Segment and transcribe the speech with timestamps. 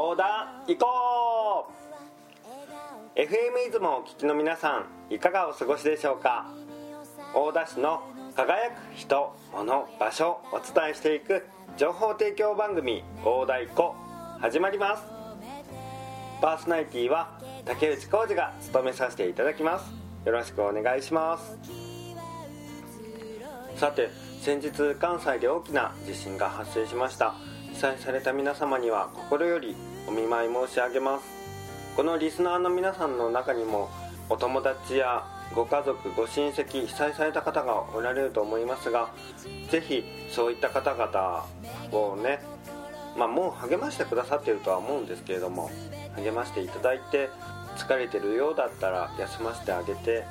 [0.00, 1.66] オーダー行こ
[3.16, 3.20] う。
[3.20, 6.46] FM イズムをお聞きの皆さんいかがお過ごしでしょうか？
[7.34, 8.04] 大田市の
[8.36, 11.44] 輝く人物場所をお伝えしていく
[11.76, 13.96] 情報提供番組「大田行こ
[14.38, 15.02] う」始まります。
[16.40, 17.30] パーソナリティは
[17.64, 19.90] 竹内浩二が務めさせていただきます。
[20.24, 21.58] よろしくお願いします。
[23.74, 24.10] さて
[24.42, 27.34] 先日関西で大きな地震が発生しました。
[27.72, 29.76] 被災された皆様には心より
[30.08, 31.24] お見舞い申し上げます。
[31.94, 33.90] このリスナーの皆さんの中にも
[34.30, 35.22] お友達や
[35.54, 39.10] ご家族ご親戚被災された方がおられると思いますが
[39.70, 41.44] ぜひそういった方々
[41.92, 42.40] をね
[43.18, 45.70] まあもう励ましてくださっているとは思うんですけれども
[46.16, 47.28] 励ましていただいて
[47.76, 50.24] 疲れてるようだったら休ませてあげて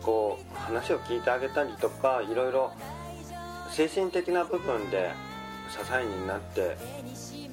[0.00, 2.72] こう話を聞いてあげたりとかいろいろ
[3.70, 5.10] 精神的な部分で
[5.68, 6.78] 支えになって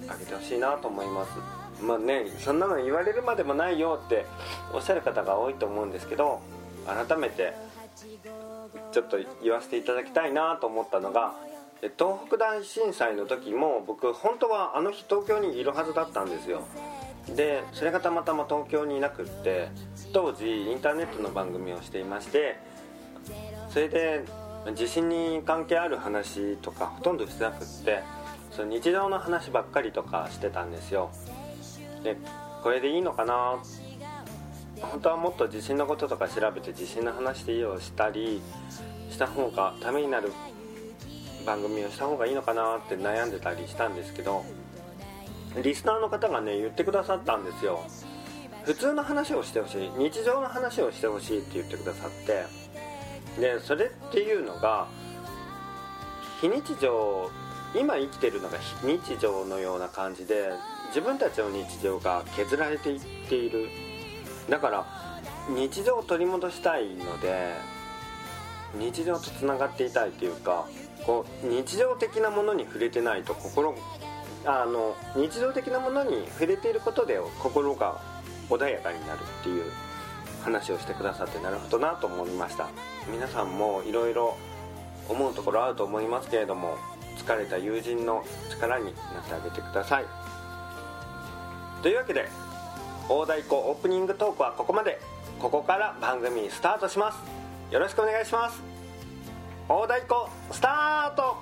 [0.09, 1.31] あげてほしいなと思います。
[1.83, 4.25] まあねそんなの言われるまでもないよって
[4.73, 6.41] おっしゃる方が多いと思うんですけど
[6.87, 7.53] 改めて
[8.91, 11.35] ちょっと言わせていただきたいなと思ったのが
[11.81, 16.61] 東北大震災の時も僕本当はあの日東京にいるはずだったんですよ。
[17.35, 19.67] でそれがたまたま東京にいなくって
[20.13, 22.55] 当時インターネットの番組をしていまして
[23.69, 24.23] それで
[24.73, 28.01] 地震に関係ある話とかほとんどしてなくって
[28.57, 31.11] その日常の話ばっかりとかしてたんですよ。
[32.03, 32.17] で
[32.63, 33.59] これでいいのかな？
[34.81, 38.41] 本当はもっと地震のこととか調べて地震の話をしたり
[39.11, 40.31] した方がためになる
[41.45, 44.43] 番組をした方がいいのかなって悩んでたりしたんですけど
[45.63, 47.85] リスナーの方がね言ってくださったんですよ。
[48.63, 49.89] 普通の話をしてほしい。
[49.99, 52.45] 日常の話をしてほしいって言ってくださって。
[53.39, 54.87] でそれっていうのが
[56.41, 57.29] 非日常
[57.75, 60.51] 今生きてるのが日常のような感じで
[60.87, 63.69] 自分たちの日常が削られていっている。
[64.49, 64.85] だから
[65.49, 67.53] 日常を取り戻したいので
[68.77, 70.67] 日常とつながっていたいというか
[71.05, 73.75] こう日常的なものに触れてないと心
[74.45, 78.01] あの日常的なものに触れていることで心が
[78.49, 79.63] 穏やかになるっていう
[80.43, 82.69] 話をしてくださってなるほどなと思いました。
[83.11, 84.37] 皆さんもいろいろ
[85.09, 86.77] 思うところあると思いますけれども
[87.17, 88.93] 疲れた友人の力になっ
[89.27, 90.05] てあげてください。
[91.81, 92.29] というわけで
[93.09, 94.99] 大太鼓オープニングトークはここまで。
[95.39, 97.19] ここから番組スタートします。
[97.71, 98.59] よろしくお願いします。
[99.69, 100.15] 大太鼓
[100.51, 101.37] スタート。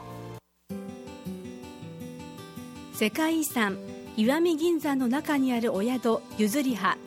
[2.93, 3.77] 世界遺産
[4.17, 6.97] 石見銀山の中にあるお宿ゆずりは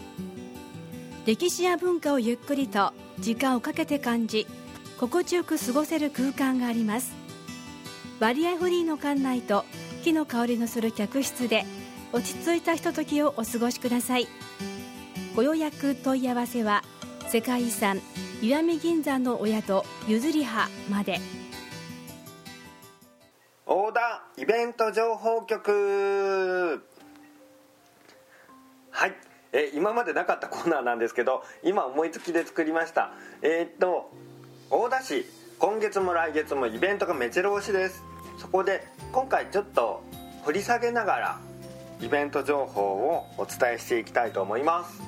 [1.27, 4.47] 歴史や文化をゆっくりと時間をかけて感じ
[4.99, 7.28] 心地よく過ごせる空間があります。
[8.21, 9.65] 割合フリーの館内と
[10.03, 11.65] 木の香りのする客室で
[12.13, 14.27] 落ち着いたひとときをお過ごしください。
[15.37, 16.83] ご予約問い合わせは
[17.29, 18.01] 世界遺産
[18.43, 21.21] 石見銀山のお宿ゆずりはまで。
[23.67, 26.83] 大田イベント情報局。
[28.91, 29.15] はい。
[29.53, 33.13] え今までなかったコーナーなんですけど今思いつきで作りました。
[33.43, 34.11] えー、っと
[34.71, 35.25] 大田市
[35.59, 38.05] 今月も来月もイベントがめちゃろ押しです。
[38.39, 40.05] そこで今回ちょっと
[40.43, 41.41] 掘り下げながら
[42.01, 45.03] イベント情報をお伝えしていきたいと思います。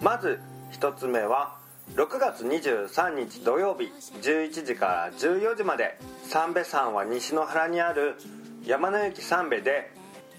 [0.00, 0.40] まず
[0.72, 1.58] 1つ目は
[1.94, 8.16] 6月23日土曜日11時から14時まで三瓶山は西の原にある
[8.64, 9.92] 山の雪三瓶で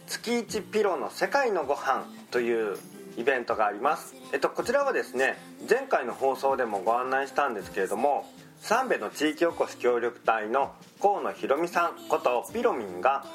[0.07, 2.75] 月一ピロの世界のご飯という
[3.15, 4.15] イベントがあります。
[4.33, 5.37] えっとこちらはですね
[5.69, 8.25] 前回の放送でもご案内したんですけれども
[8.67, 13.25] 三瓶の地域おこし協力隊の河野ひろみさんことピロミンが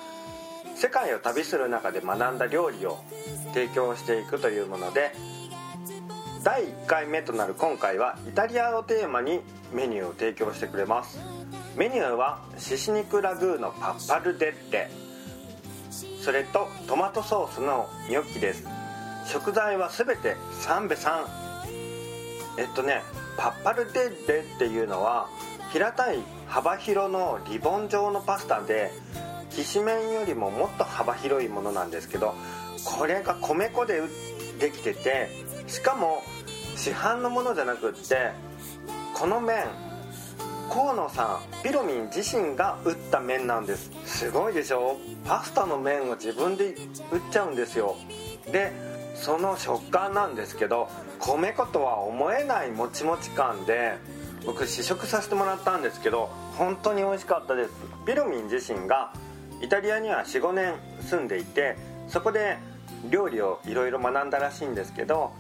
[0.74, 3.02] 世界を旅する中で学んだ料理を
[3.54, 5.12] 提供していくというもので
[6.44, 9.40] 第1回目となる今回はイタリアをテーマに
[9.72, 11.18] メニューを提供してくれます。
[11.76, 14.90] メニューはシシ肉ラグーのパッパルデッレ
[16.20, 18.66] それとトマトソースのニョッキです。
[19.24, 21.26] 食材は全て三瓶さん。
[22.60, 23.00] えっとね
[23.36, 25.28] パッパルデッレっていうのは
[25.72, 28.90] 平たい幅広のリボン状のパスタで
[29.50, 32.34] きしめんよりももっと幅広いものなんですけど
[32.84, 34.02] これが米粉で
[34.58, 35.28] できてて
[35.66, 36.22] しかも
[36.76, 38.32] 市販のものじゃなくって
[39.14, 39.64] この麺
[40.70, 43.90] 河野さんピロミン自身が打った麺なんです。
[44.06, 44.96] すごいでしょ？
[45.26, 46.74] パスタの麺を自分で打っ
[47.30, 47.96] ちゃうんですよ。
[48.50, 48.72] で
[49.14, 50.88] その食感なんですけど
[51.22, 53.94] 米粉とは思えないもちもち感で
[54.44, 57.70] 僕試食させてもらったんですけど本当に美味しかったです。
[58.04, 59.12] ピロミン自身が
[59.60, 61.76] イタリアには45年住んでいて
[62.08, 62.58] そこで
[63.08, 65.32] 料理をいろいろ学んだらしいんですけど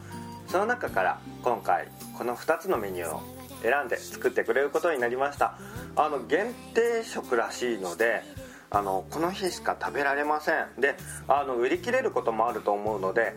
[0.46, 3.22] その中から今回この2つのメニューを
[3.62, 5.58] 選んで作ってくれることになりました。
[5.96, 8.22] あの限定食らしいので
[8.70, 10.80] あのこの日しか食べられません。
[10.80, 10.96] で
[11.26, 13.34] あの売り切れることもあると思うので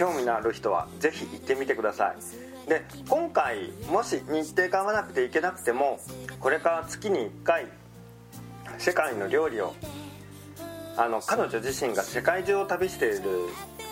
[0.00, 2.70] 興味のある人はぜひ行ってみてください。
[2.70, 6.00] で今回もし日程が合わなくて行けなくても
[6.40, 7.66] これから月に1回
[8.78, 9.74] 世界の料理を
[10.96, 13.20] あの彼女自身が世界中を旅している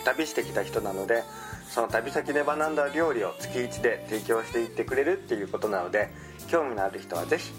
[0.07, 1.25] 旅してきた人なので
[1.69, 6.09] その旅先で学んだ料理を月1で提供していってくれるっていうことなので
[6.49, 7.53] 興味のある人はぜひ。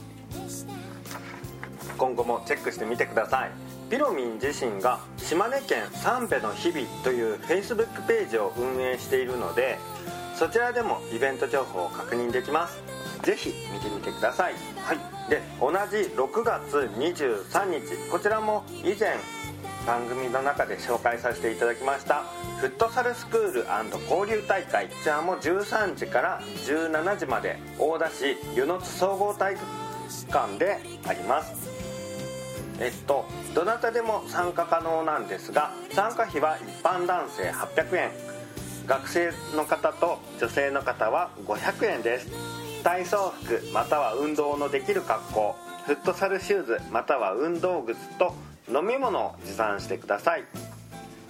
[2.00, 3.69] 今後もチェックしてみてください。
[3.90, 9.78] ピロミン自身が島根県三瓶の日々という Facebook ページを運営しているので
[10.36, 13.00] そちらでもイベント情報を確認できます。
[13.24, 19.18] ぜひ見てみてください、はい、で同じ6月23日こちらも以前
[19.86, 22.24] 番組の中で紹介させていただきました
[22.60, 23.66] フットサルスクール
[24.10, 29.62] 交流大会こちらも13時から17時まで大田市湯の津総合体育
[30.32, 31.79] 館であります
[32.80, 38.12] えっとどなたでも参加可能なんですが参加費は一般男性800円。
[38.88, 42.28] 学生の方と女性の方は500円です。
[42.84, 45.56] 体操服または運動のできる格好。
[45.86, 48.34] フットサルシューズまたは運動靴と
[48.68, 50.44] 飲み物を持参してください。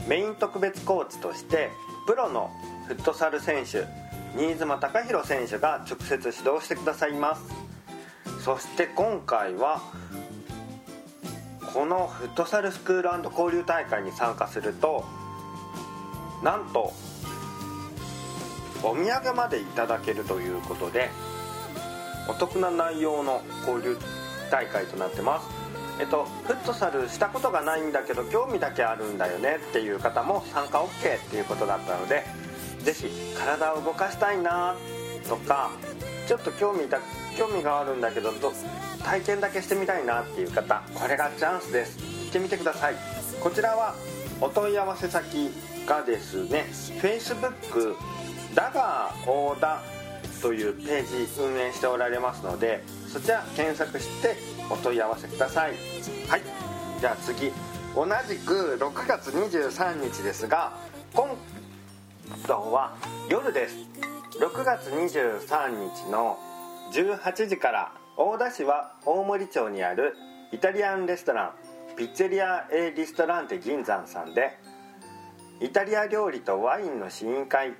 [0.07, 1.69] メイン特別コーチとして
[2.07, 2.49] プロの
[2.87, 3.85] フットサル選手
[4.37, 7.43] 新妻貴弘選手が直接指導してくださいます。
[8.43, 9.81] そして今回は
[11.73, 15.05] このフットサルスクール交流大会に参加すると
[16.43, 16.93] なんと
[18.81, 21.09] お土産までいただけるということで
[22.27, 23.97] お得な内容の交流
[24.51, 25.47] 大会となってます。
[25.99, 32.23] えっと、フットサルしたことがないんだけど興味だけあるんだよねっていう方も参加 OK っていうことだったので
[32.83, 34.75] 是非体を動かしたいな
[35.27, 35.71] とか
[36.25, 37.01] ちょっと興味だ
[37.37, 38.53] 興味があるんだけどど
[39.03, 41.97] 体験だけしてみたいなっていう方これがチャンスです。
[41.97, 42.95] 行ってみてください。
[43.41, 43.95] こちらは
[44.41, 45.51] お問い合わせ先
[45.85, 46.65] がですね
[47.01, 47.95] Facebook
[48.53, 49.81] だが大田
[50.41, 54.35] というページ運営しておられますのでそちら検索して
[54.69, 55.73] お問い合わせください。
[56.27, 56.41] はい。
[56.99, 57.51] じゃあ次。
[57.95, 60.73] 同じく6月23日ですが
[61.13, 61.27] 今
[62.47, 62.95] 度は
[63.29, 63.75] 夜です。
[64.39, 65.69] 6月23
[66.05, 66.37] 日の
[66.93, 70.13] 18時から大田市は大森町にある
[70.51, 71.53] イタリアンレストラ
[71.93, 74.59] ンピッツェリア・エ・リストランテ銀山さんで
[75.61, 77.75] イタリア料理とワインの試飲会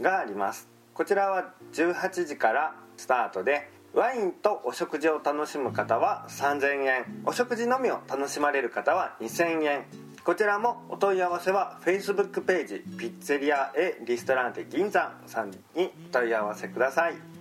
[0.00, 0.66] があります。
[0.94, 9.84] こちらは18時からスタートでワインとお食事を楽しむ方は3000円お食事のみを楽しまれる方は2000円。
[10.24, 17.31] こちらもお問い合わせは Facebook ページピッツェリアエリストランテ銀山さんにお問い合わせください。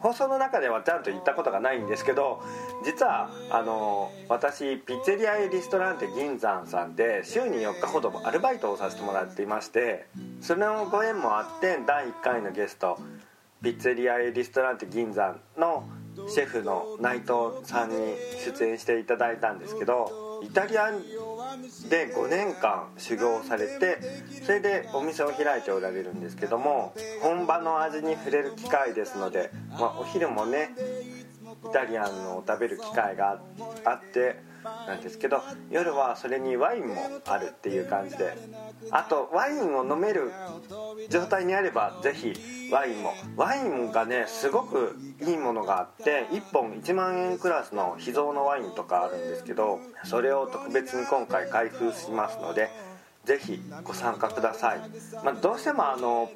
[0.00, 2.42] 放送の中ではちゃんと言ったことがないんですけど
[2.84, 10.06] 実はあの私ピッツェリアエリストランテ銀山さんで週に4日ほどアルバイトをさせてもらっていまして
[10.40, 12.98] それのご縁もあって第1回のゲスト
[13.62, 15.88] ピッツェリア・エ・リストランテ銀山の
[16.28, 17.32] シェフの内藤
[17.64, 17.96] さんに
[18.44, 20.90] 出演していただいたんですけどイタリア
[21.88, 23.98] で5年間修行されて
[24.44, 30.70] それでお店を開いておられるんですけども本場の味に触れる機会ですので、まあ、お昼もね
[31.64, 33.40] イタリアンのを食べる機会が
[33.84, 34.42] あって
[34.86, 36.94] なんですけど夜はそれにワインも
[37.26, 38.34] あるっていう感じで
[38.90, 40.30] あとワインを飲める
[41.08, 42.34] 状態にあればぜひ
[42.72, 43.12] ワインも。
[43.36, 52.70] ワインがねすごくいいものがあって1本1万円クラスの秘蔵のワインとかあるんですけどそれを特別に今回開封しますので
[53.24, 54.80] ぜひご参加ください、
[55.24, 56.30] まあ、どうしてもあの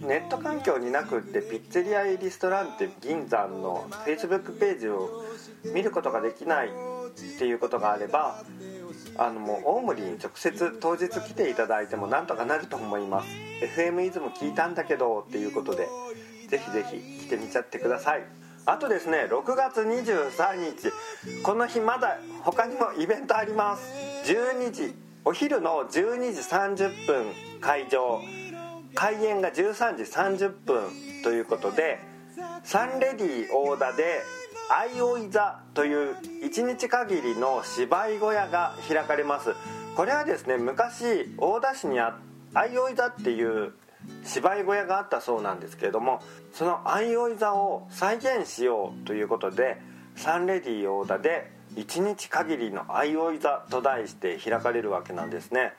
[0.00, 5.24] ネット環境になくってピッツェリア・エリストランテ銀山の Facebook ページを
[5.74, 6.70] 見ることができない
[7.24, 8.42] っていうことがあれば
[9.16, 13.28] あのもう大森に直接当日来ていただいてもなんとかなると思います。
[13.60, 15.88] FM イズム聞いたんだけどっていうことで
[16.48, 18.22] ぜひぜひ来てみちゃってください。
[18.66, 20.92] あとですね6月23日。
[21.42, 23.92] この日まだ他にもイベントあります。
[24.24, 24.94] 12時
[25.24, 27.26] お昼の12時30分
[27.60, 28.20] 会場。
[28.94, 30.90] 開演が13時30分
[31.22, 31.98] ということで
[32.64, 34.22] サンレディー大田で
[34.68, 39.54] 相生座という1日限りの芝居小屋が開かれます。
[39.96, 42.18] これはですね昔大田市にあ
[42.52, 43.72] 相生座っていう
[44.24, 46.20] 芝居小屋があったそうなんですけれども
[46.52, 49.80] その相生座を再現しようということで
[50.16, 55.72] サンレディー大田で1日限りの相生座と題して開かれるわけなんですね、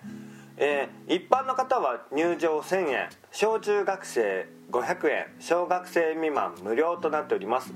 [0.58, 7.74] えー一般の方は入場1000円小中学生500円小学生未満無料となっております。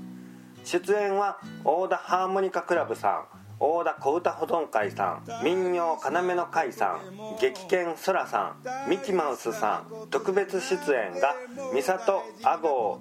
[0.64, 3.43] 出演は大田ハーモニカクラブさん。
[3.66, 8.56] 大田小唄保存会さん民謡要の会さん激剣そらさ
[8.86, 11.34] んミキマウスさん特別出演が
[11.72, 13.00] 三里阿郷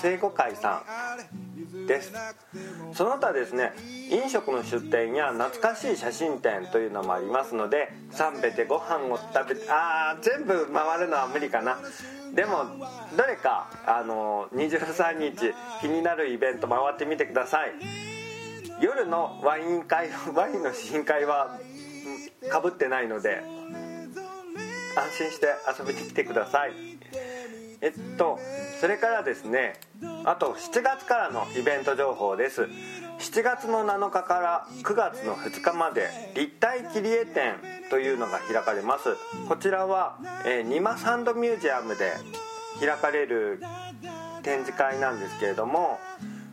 [0.00, 0.82] 聖子会さ
[1.74, 2.12] んです。
[2.94, 3.72] その他ですね
[4.10, 11.78] 飲食の出店や懐かしい写真展というのもありますので三べてご飯を食べてあー全部回るのは無理かな。
[12.34, 12.64] でも
[13.14, 18.07] どれかあの23日気になるイベント回ってみてください。
[18.80, 21.58] 夜のワイン会 ワインの試飲会は
[22.50, 23.42] かぶってないので
[24.96, 26.98] 安心して遊びに来てください。
[27.80, 28.38] えっと
[28.80, 29.74] それからですね
[30.24, 32.68] あと7月からのイベント情報です。
[33.18, 37.54] 7月の7日から9月の2日まで立体切り絵展
[37.90, 39.16] というのが開かれます。
[39.48, 42.12] こちらは、えー、ニマサンドミュージアムで
[42.80, 43.60] 開かれる
[44.42, 45.98] 展示会なんですけれども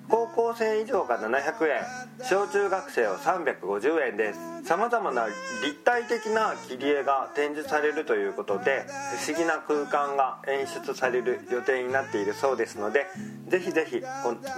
[0.10, 1.82] 高校生以上が700円
[2.24, 4.40] 小中学生は350円です。
[4.64, 5.28] さまざまな
[5.64, 8.86] 立体的な切り絵が展示されるということで
[9.24, 13.06] 不思議な空間が演出される予定になっているそうですので
[13.48, 14.02] ぜひぜひ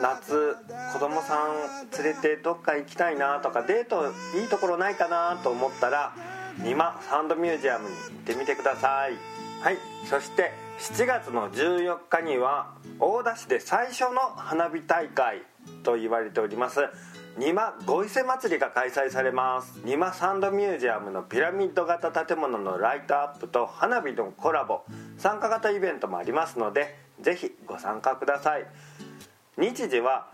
[0.02, 0.56] 夏
[0.94, 4.06] 子供さん連れてどっか行きたいなとかデート
[4.40, 6.14] いいところないかなと思ったら
[6.60, 9.14] ニマサンドミュージアムに行ってみてください。
[9.62, 9.78] はい。
[10.10, 15.42] そして7月の14日には大田市で最初の花火大会
[15.82, 16.82] と言われております。
[17.40, 19.82] ニマゴイセ祭りが開催されます。
[19.84, 24.84] ニマサンドミュージアムのピラミッド型建物のライトアップと花火のコラボ
[25.18, 28.68] 参加型イベントもありますのでぜひご参加ください。
[29.58, 30.28] 日時は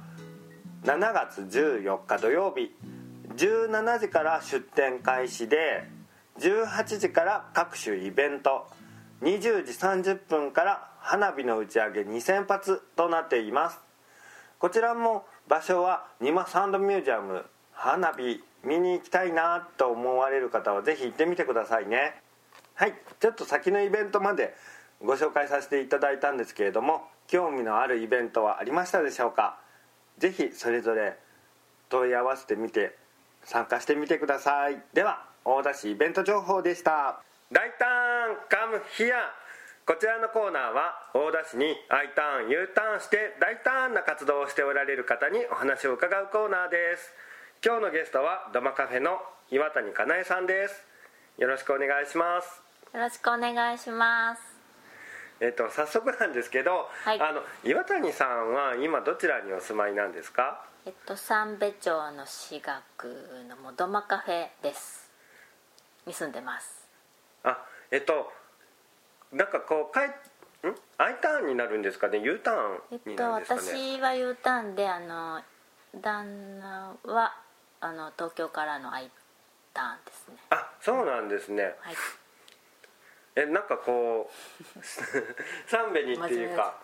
[0.84, 2.76] 7月14日土曜日。
[3.38, 5.88] 17時から出店開始で
[6.40, 8.68] 18時から各種イベント。
[9.24, 13.80] 20時30分から花火の打ち上げ2000発となっています。
[14.60, 22.22] こちらも場所はニマサンドミュージアム花火見に行きたいなと思われる方はぜひ行ってみてくださいね。
[22.76, 24.54] はいちょっと先のイベントまで
[25.02, 29.58] ご紹介させていただいたんですけれども興味のあるイベントはありましたでしょうか？
[30.18, 31.18] ぜひそれぞれ
[31.88, 32.98] 問い合わせてみて
[33.46, 34.82] 参加してみてください。
[34.94, 37.22] では大田市イベント情報でした。
[37.54, 39.30] 大胆カムヒア。
[39.86, 47.14] こちらのコーナーは大田市に I ターン U ターンして大胆な活動をしておられる方にお話を伺うコーナーです。
[47.64, 49.20] 今日のゲストはドマカフェの
[49.52, 50.84] 岩谷かなえさんです。
[51.38, 52.64] よろしくお願いします。
[52.92, 54.42] よろしくお願いします。
[55.40, 57.22] えっと早速なんですけど、はい。
[57.22, 60.66] あの岩谷さんは今どちらにお住まいなんですか？
[60.88, 65.12] えっと三部町の私学のもどまカフェです。
[66.08, 66.83] に住んでます
[67.44, 68.32] あえっと
[69.32, 70.12] なんかこうかいん
[70.98, 72.56] ？I ターンになるんですかね？U ター
[72.92, 75.42] えっンにとなるんですかね、私は U ターンであの
[76.02, 77.36] 旦那は
[77.82, 79.10] あの東京からの I
[79.74, 80.38] ターンですね。
[80.52, 81.76] あそうなんですね。
[81.80, 81.96] はい。
[83.36, 84.80] えなんかこう
[85.66, 86.76] 三部にっていうか、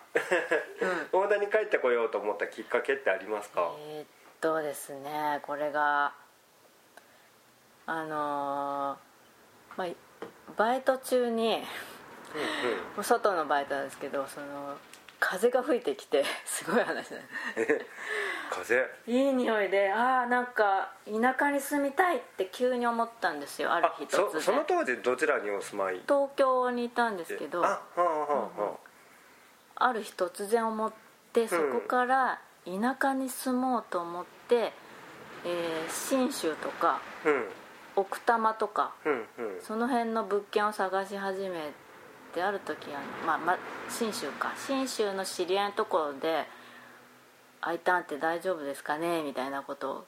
[1.12, 4.06] 大田に帰ってこようと思ったきっかけってありますか、えーっ
[4.40, 6.12] とですねこれが
[7.86, 10.09] あのーまあ
[10.60, 11.56] バイト中に
[12.94, 14.76] もう外のバイトなんですけどその
[15.18, 17.20] 風が吹いてきて すごい話なん
[17.56, 17.86] です
[18.50, 18.90] 風？
[19.06, 24.32] いい匂いでああなんか田舎に住みたいって急に思ったんですよあるあ日突然。
[24.32, 26.00] そその当時どちらにお住まい？
[26.06, 28.76] 東京にいたんですけどあは
[29.76, 30.92] ある日突然思っ
[31.32, 34.74] てそこから田舎に住もうと思って、
[35.46, 37.48] えー信州とかあうん
[38.00, 41.72] 奥多摩とかうんうんその辺の物件を探し始め
[42.34, 46.46] てある時あの、まあまあ、信州か信州の知り合いのところで
[47.62, 50.06] 「I ターンって大丈夫ですかね?」みたいなことを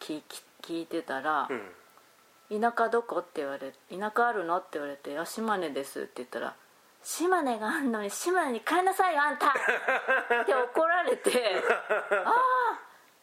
[0.00, 1.72] 聞き聞いてたらうん
[2.60, 6.54] 「田舎どこ?」って言われ「田舎あるの?」って言われて「あ島根です」って言ったら
[7.02, 11.62] 「島根があんのに島根に帰んなさいよあんた!」って怒られて
[12.24, 12.78] 「ああ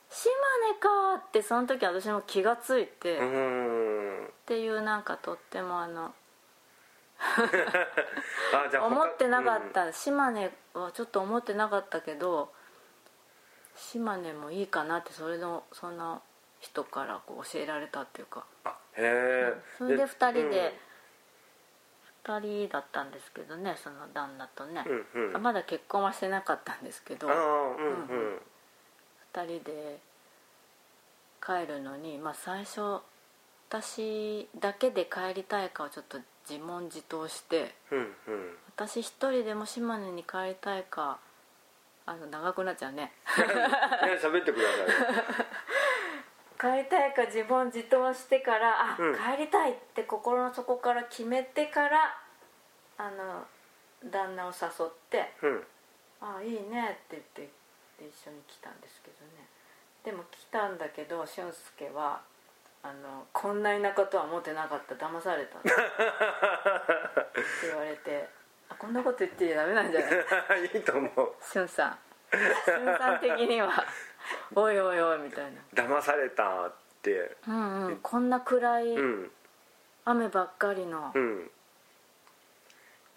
[0.09, 0.31] 島
[0.73, 3.17] 根か」ってその時私も気がついて。
[3.17, 6.13] っていうなんかとってもあの
[7.19, 12.53] あじゃあ他思ってなかった、島根はちょっと思ってなかったけど
[13.75, 16.21] 島根もいいかなってそれのそんな
[16.61, 18.45] 人からこう教えられたっていうか。
[18.63, 20.79] あへえそれで2人で、
[22.23, 25.35] 2人だったなんですけどねその旦那とね、うんうん。
[25.35, 27.29] あまだ結婚はしてなかったんですけど。
[27.29, 28.41] ああうんうん
[29.33, 29.97] 2人で
[31.45, 32.99] 帰るのに、まあ、最初
[33.69, 36.19] 私だけで帰りたいかをちょっと
[36.49, 38.07] 自問自答してうんうん。
[38.75, 41.17] 私一人でも島根に帰りたいか
[42.05, 43.11] あの長くなっちゃうね
[44.21, 46.77] 喋ってください。
[46.79, 49.15] 帰りたいか自問自答してからあ、うん。
[49.15, 52.17] 帰りたいって心の底から決めてから
[52.97, 53.45] あの
[54.05, 55.67] 旦那を誘ってうん
[56.21, 57.49] 「あいいね」って言って
[57.99, 59.47] で一緒に来たんですけどね。
[60.03, 62.21] でも来たんだけど俊介は
[62.83, 64.95] あのこんな田舎とは思ってなかった。
[64.95, 65.69] 騙されたって
[67.63, 68.29] 言われて
[68.69, 70.07] あこんなこと言ってダメなんじゃな
[70.57, 70.65] い？
[70.73, 71.35] いいと思う。
[71.41, 71.97] 俊さん。
[72.31, 73.71] 俊さん的には
[74.55, 75.61] 「おいおいおい」みたいな。
[75.73, 77.97] 騙されたって「うんうん。
[78.01, 79.31] こんな暗いうん。
[80.05, 81.51] 雨ばっかりのうん。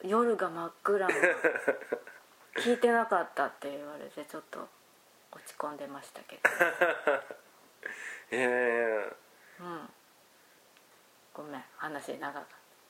[0.02, 1.14] 夜が真っ暗の
[2.56, 4.68] 聞いてなかった」って言われてちょっと
[5.32, 6.42] 落ち込んでましたけど。
[8.32, 9.12] へえ
[9.60, 9.90] うん。
[11.32, 12.42] ごめん話長かっ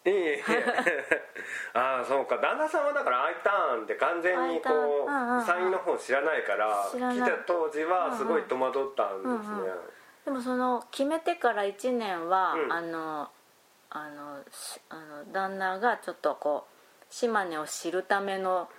[0.05, 0.45] いえいえ。
[1.75, 2.39] ああそうか。
[2.39, 9.57] 旦那さんはだから I ターンって完全にこうんうんうんうサインの方知らないから来た当時はすごい戸惑ったんですね。
[9.57, 9.91] うんうんた
[10.27, 12.73] でもその決めてから1年は、うん。
[12.73, 13.31] あの
[13.91, 18.71] あのしあの旦那がちょっとこう島根を知るための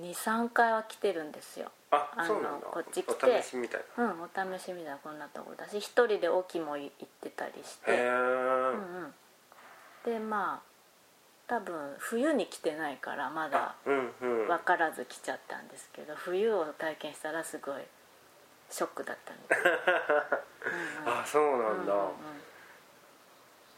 [0.00, 1.70] 23回は来てるんですよ。
[1.90, 2.66] ああのそうなんだ。
[2.66, 6.90] こっち来おて試しみたいうんお試しみたいなこんなとこだし一人で沖も行っ
[7.22, 7.90] てたりして。
[7.90, 9.14] なへえうんうん。
[10.04, 10.66] でまあ
[11.48, 14.48] 多分冬に来てないからまだうんうん。
[14.48, 17.82] 分からず来ちゃったんですけど冬を体験したらすごい
[18.68, 19.58] ショックだったみたい。
[21.06, 21.92] あそうなんだ。
[21.92, 22.10] うんうんうん。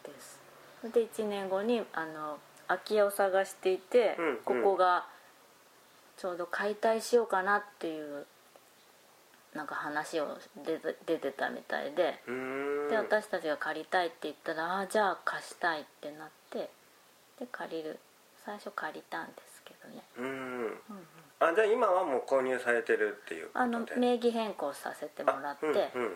[0.02, 0.40] です。
[0.83, 4.37] で1年後にあの空き家を探していて、うんうん。
[4.38, 5.07] ここが
[6.18, 8.26] ちょうど解体しようかなっていう
[9.54, 12.20] なんか話を出てたみたいで
[12.90, 16.70] で私たちが借りたいって言ったら「ああじゃあ貸したい」ってなって
[17.38, 17.98] で借りる。
[18.48, 20.02] 最初借りたんですけどね。
[20.16, 20.81] うん
[21.38, 26.12] あじゃあ今はもう購入されてるっていうあので名義変更させてもらって、あうんうん。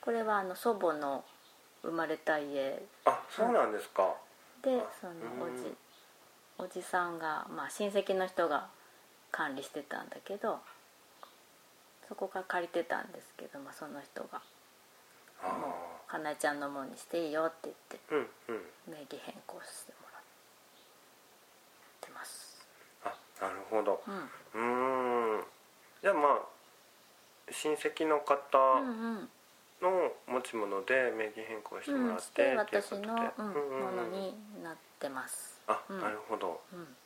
[0.00, 1.24] これはあの祖母の
[1.82, 2.82] 生まれた家。
[3.04, 4.12] あそうなんですか。
[4.60, 5.56] でそのおうん。
[5.56, 5.76] じ
[6.58, 8.66] おじさんが、まあ、親戚の人が
[9.36, 10.60] 管理してたんだけど
[12.08, 14.40] そこから借りてたんですけど、まあ、その人が。
[15.42, 18.92] あ「もうかなえちゃんのもんにしていいよ」って言ってあうんうん。
[18.92, 20.22] 名義変更してもらっ
[22.00, 22.66] てます。
[23.04, 24.02] あなるほど。
[24.06, 24.30] うん。
[24.54, 25.46] うーん。
[26.00, 26.38] じゃあまあ
[27.52, 28.80] 親戚の方
[29.82, 33.96] の持ち物で名義変更してもうん、らっしてうんうんうんもうん。
[33.96, 35.60] のになってます。
[35.66, 36.00] あ、うん。
[36.00, 36.62] なるほど。
[36.72, 36.96] うん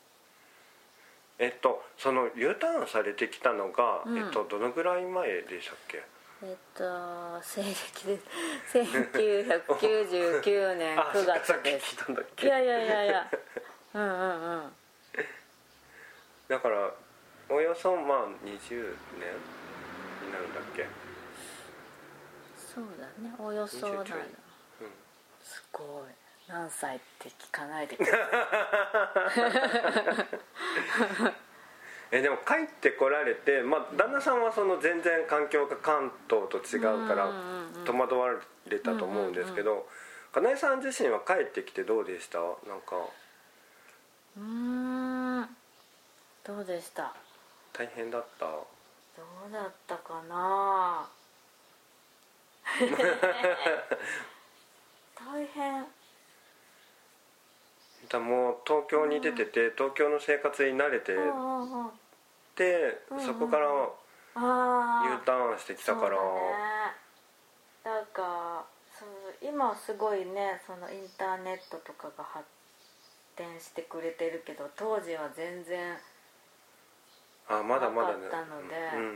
[1.40, 4.18] えっとその U ターンされてきたのが、うん。
[4.18, 6.03] えっとどのぐらい前でしたっけ？
[6.42, 6.85] えっと
[7.42, 8.18] 西暦で
[8.72, 11.96] 1999年あ9月です。
[12.37, 13.31] 聞いやいやいやいや。
[13.94, 14.14] うんうんう
[14.66, 14.72] ん。
[16.48, 16.92] だから
[17.48, 18.53] およそまあ20年に
[20.33, 20.87] なるんだっけ？
[22.57, 23.35] そうだね。
[23.38, 24.20] およそなんだ20ちょい。
[25.42, 26.11] すごい
[26.51, 28.19] 何歳って聞かないでくださ
[32.13, 37.31] えでも帰ってこられて、まあ、旦那さんはその全然環境が関東と違うから
[37.85, 38.31] 戸惑わ
[38.67, 39.89] れたと思うんですけど、
[40.33, 42.39] かなえさん自身は帰ってきてどうでした？
[42.41, 42.97] なんか。
[42.97, 43.01] い
[44.39, 44.43] うー
[45.43, 45.57] ん。
[46.43, 47.15] どうでした？
[47.73, 48.47] 大変だった？
[48.47, 48.67] ど
[49.49, 51.09] うだったかな？
[55.15, 55.87] 大変
[58.09, 61.91] だもう東京に出てて東京の生活に慣れてうんうんうん。
[62.57, 63.67] てうんうんそこから
[64.35, 66.17] あ U ターンしてきたから。
[66.17, 66.17] ね。
[67.85, 68.65] なんか
[68.99, 69.09] そう
[69.41, 72.45] 今はすごいねそのインターネットとかが発
[73.37, 75.97] 展してくれてるけど当時は全然
[77.49, 78.27] あまだまだね。
[78.27, 79.07] ったのでうんう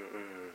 [0.49, 0.55] ん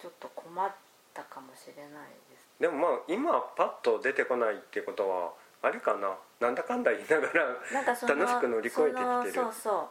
[0.00, 0.70] ちょっと困っ
[1.12, 2.46] たかもしれないです。
[2.60, 6.16] でもまあ今パッと出てこないってことはあれかな？
[6.40, 7.28] なんだかんだ言いなが
[7.72, 9.32] なんかその楽しく乗り越えてきてる。
[9.32, 9.90] そうそ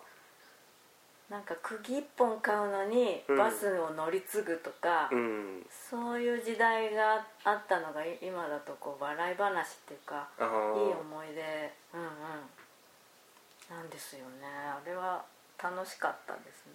[1.29, 3.37] うなんか釘一本買うのにうん。
[3.37, 5.65] バスを乗り継ぐとか、らうん。
[5.69, 11.73] そういう時代があったのがい今だとこう笑い話っていうかあいいー思い出。
[11.93, 12.09] うんうん。
[13.69, 14.47] なんですよね。
[14.47, 15.25] あれは
[15.61, 16.73] 楽しかったですね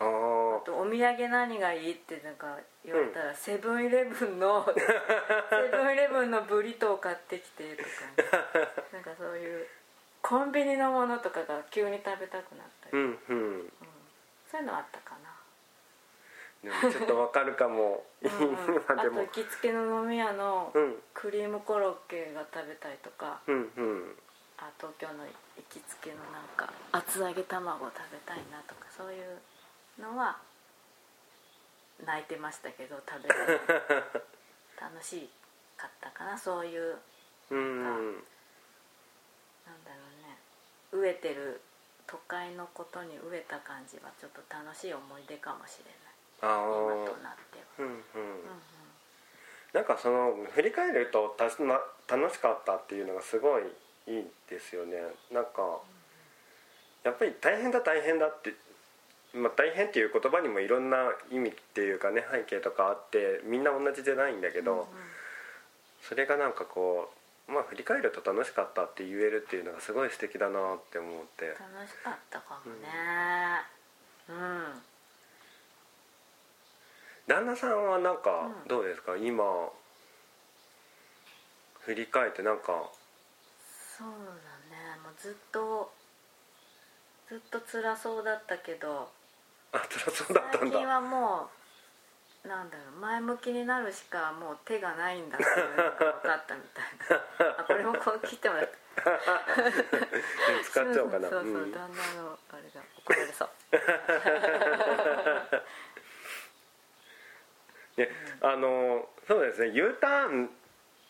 [0.00, 0.56] あー。
[0.56, 7.88] あとお土産何がいいってなんか言われたら、セブンイレブンの セブンイレブンのブリトーを買ってきてとか
[8.92, 9.66] なんかそういう
[10.22, 13.72] コンビニのものとかが急に食べたくなったり、うんうん。
[14.50, 16.90] そういうのあったかな。
[16.90, 18.04] ちょっとわかるかも。
[18.22, 18.82] うんうん。
[18.82, 19.22] 今でも。
[19.22, 21.02] あと行きつけの飲み屋のうん。
[21.14, 24.18] クリームコロッケが食べたいとか、うんうん。
[24.58, 25.30] あ東京の行
[25.68, 29.38] きつけのなんか厚揚げ卵食べたいなとかそういう
[30.00, 30.38] のは
[32.04, 35.28] 泣いてましたけど食べ楽し
[35.76, 36.96] かったかなそういう
[37.50, 38.14] うんなん
[39.84, 40.02] だろ
[40.92, 41.60] うね飢えてる
[42.06, 48.66] 都会のことに飢えた感じはちょっと楽しい思い出かもしれない今となっては、うんうんうんうん
[49.74, 51.78] なんかその振り返るとたな
[52.08, 53.62] 楽しかったっていうのがすごい
[54.08, 54.96] いいですよね
[55.30, 55.84] なんか
[57.04, 58.54] やっぱり大変だ大変だって、
[59.36, 64.86] まあ、大変っていう言葉にもいろんな意味っていうかね背景とかあってみんな同じじゃないんだけど、うんうん。
[66.02, 67.12] それがなんかこ
[67.48, 71.48] うまあ振り返ると楽しかったって言えるっていうのがすごい素敵だなって思って。
[71.48, 72.88] 楽しかったかもね。
[74.28, 74.82] うん。
[77.26, 78.68] 旦那さんはなんかうん。
[78.68, 79.44] どうですか、今
[81.80, 82.90] 振り返ってなんか。
[83.98, 84.98] そうだね。
[85.02, 85.92] もうずっと
[87.28, 89.08] ずっと辛そうだったけど
[89.76, 90.72] あ辛そうだったんだ。
[90.72, 91.50] 最近はも
[92.44, 97.54] うなんだろう前向きになるしかもう手がないんだっていうのが分かったみたいな。
[97.58, 98.72] あこれもこう切ってもらって。
[100.64, 101.28] 使っちゃおうかな。
[101.28, 101.72] そうそうそう、うん。
[101.72, 103.48] 旦那のあれが怒られそう。
[107.96, 108.10] ね、
[108.42, 110.50] あのそうですね U ターン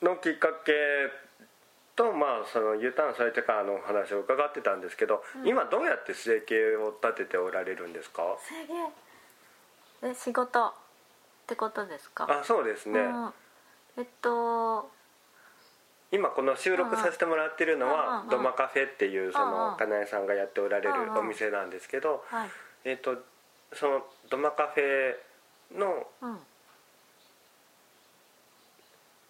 [0.02, 0.72] のきっかけ
[1.96, 8.22] とまあその U ターンされてからの話を伺ってたんですけど、今どうやって生計を立てておられるんですか？
[10.02, 10.72] え仕事っ
[11.46, 12.26] てことですか？
[12.28, 13.32] あそうですね、うん。
[13.96, 14.90] えっと
[16.12, 17.92] 今この収録させてもらってるのうん。
[17.92, 18.28] うんはうん。
[18.28, 19.58] ドマカフェっていうそうんうん。
[19.72, 21.18] のかなえさんがやっておられるうんうん。
[21.18, 22.50] お店なんですけど、はい。
[22.84, 23.16] えっと
[23.72, 26.38] そのドマカフェのうん。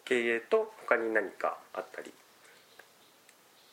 [0.04, 2.12] 経営と他に何かあったり？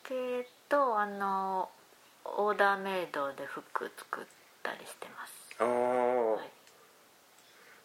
[0.04, 1.68] 経営とあの
[2.24, 4.24] オーダーメイドで服作っ
[4.62, 5.32] たりしてます。
[5.58, 6.50] ああ、はい。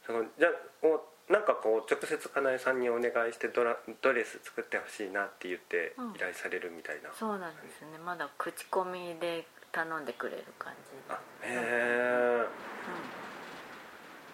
[0.05, 0.51] そのじゃあ
[0.86, 1.01] お
[1.32, 6.15] なんかこう直接かなえさんにお願いしてドラドレス作ってほしいなって言ってうん。
[6.15, 7.97] 依頼されるみたいな、そうなんですね。
[8.03, 10.91] まだ口コミで頼んでくれる感じ。
[11.08, 12.47] であへえ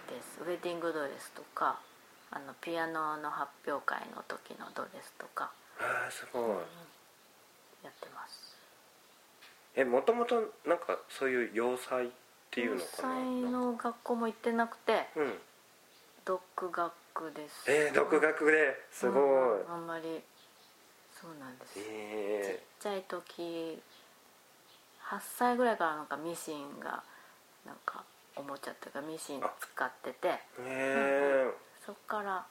[0.09, 0.15] うん。
[0.15, 0.39] です。
[0.41, 1.79] ウェディングドレスとか
[2.31, 6.43] あのピアノの発表会の時のドレスとか、あーすごい、
[7.85, 8.55] やってます。
[9.75, 12.09] えもともとなんかそういう洋裁っ
[12.51, 12.97] ていうのかな？
[12.97, 15.33] 才の学校も行ってなくてうん。
[16.25, 17.71] 独学です。
[17.71, 18.75] えー、独学で？
[18.91, 19.23] すごい、
[19.61, 20.21] うんあんまり。
[21.21, 23.81] そうなんです、ちっえちゃい時
[25.01, 27.01] 8歳ぐらいからなんかミシンが
[27.65, 28.03] なんか
[28.35, 31.53] おもちゃっていうかミシン使っててー、え
[31.85, 32.45] そっから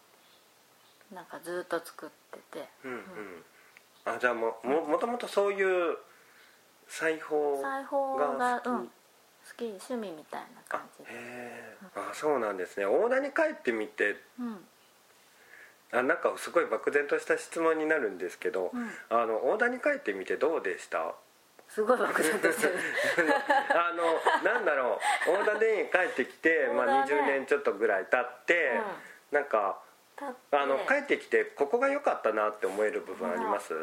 [1.13, 2.95] なんかずっと作っててー、うん。
[2.95, 3.45] うん
[4.05, 5.63] あじゃあもももともとそうい
[5.93, 5.97] う
[6.87, 8.91] 裁縫裁縫がが好き、うん
[9.47, 11.11] 好き趣味みたいなあ感じで。
[11.11, 12.87] へえあそうなんですね。
[12.87, 14.65] 大田に帰ってみてうん。
[15.93, 18.91] あなんかすごい漠然とした質問になるんですけど、うん。
[19.11, 21.15] あの大田に帰ってみてどうでした？
[21.69, 22.75] すごい漠然としてる。
[23.69, 25.31] あのなんだろう。
[25.31, 28.81] 大田で帰ってきて、まあ、大田ね20年ちょっとぐらい経って、
[29.31, 29.84] なんか立って
[30.53, 33.75] あの帰ってきてここが良かったなって思える部分あります？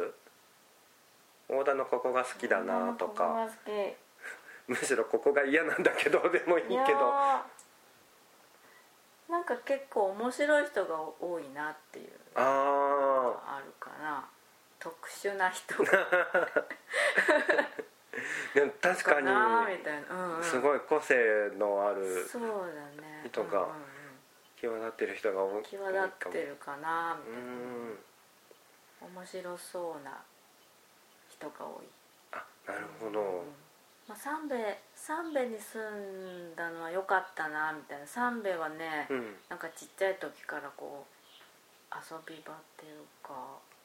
[1.50, 3.50] 大田のここが好きだなとか。
[4.68, 7.14] むしろここが嫌なんだけどでもいいけど。
[9.28, 12.44] なんか結構面白い人が多いなっていうのあ
[13.48, 14.26] があるかな。
[14.80, 15.74] 特殊な人。
[18.54, 19.28] でも確かに
[20.44, 22.26] すごい個性のある
[23.26, 24.01] 人がうんうんうん
[24.62, 27.50] 際立ってる人が多い際立ってるかなみうたいな、
[29.10, 29.18] ん。
[29.18, 30.22] 面白そうな
[31.30, 31.90] 人が多い。
[32.32, 33.50] あなるほど、うん。
[34.08, 38.06] まあ、三兵衛三兵衛に住んだのは良かったなみたいな。
[38.06, 39.36] 三兵衛はね、うん。
[39.50, 41.06] なんかちっちゃい時からこ
[41.92, 43.34] う遊び場っていうか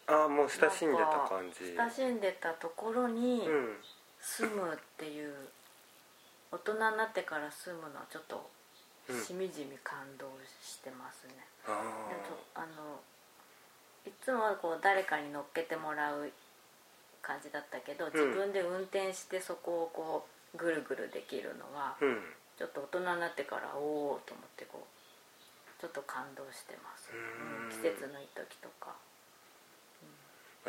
[0.06, 1.74] ああもう親しんでた感じ。
[1.74, 3.76] 親しんでたところにうん。
[4.18, 5.32] 住むっていう、
[6.50, 8.42] 大人になってから住むのはちょっとうん
[9.14, 10.26] しみじみ感動
[10.60, 11.34] してますね、
[11.66, 12.98] あでとあの
[14.06, 16.30] いつもはこう誰かに乗っけてもらう
[17.22, 22.18] 感じだったけど自分で運転してそこをこうぐるぐるできるのはあうん。
[22.56, 27.66] ちょっと大人になってからおおと思ってこうちょっと感動してます、うん。
[27.66, 28.94] うん季節のいい時とか。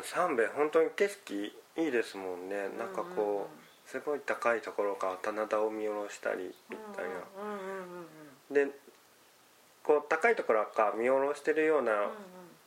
[0.04, 2.70] 三兵衛本当に景色いいですもんね。
[2.78, 3.16] なんかうんうんうん。
[3.16, 3.50] こ
[3.86, 7.12] うすごい高いところから棚田を見下ろしたりみたいな。
[7.42, 7.57] うんうんうんうん
[8.52, 8.68] で
[9.84, 11.92] こう高いところから見下ろしてるような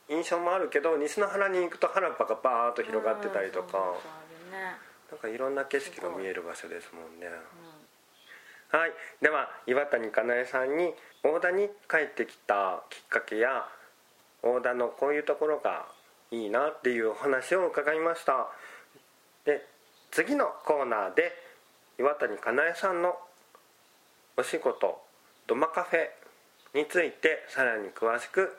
[0.09, 3.77] 印象もあるけど西の原に行くと原っぱがバーッと広がってたりとか。
[3.77, 4.75] うね。
[5.11, 7.27] なんかいろんな景色が見える場所ですもんね。
[7.27, 8.91] うはい。
[9.21, 13.67] では岩谷かなえさんに大田に帰ってきたきっかけや
[14.41, 15.85] 大田のこういうところが
[16.31, 18.47] いいなっていうお話を伺いました。
[19.45, 19.65] で
[20.11, 21.31] 次のコーナーで
[21.99, 23.17] 岩谷かなえさんの
[24.37, 25.01] お仕事
[25.47, 26.09] 土間カフェ
[26.77, 28.57] についてさらに詳しく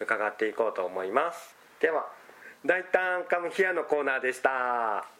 [0.00, 1.54] 伺っていこうと思います。
[1.80, 2.06] では
[2.64, 4.50] 大胆カムヒアのコーナーでした。
[4.50, 5.12] わー。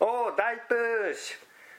[0.00, 1.36] お大プッシュ。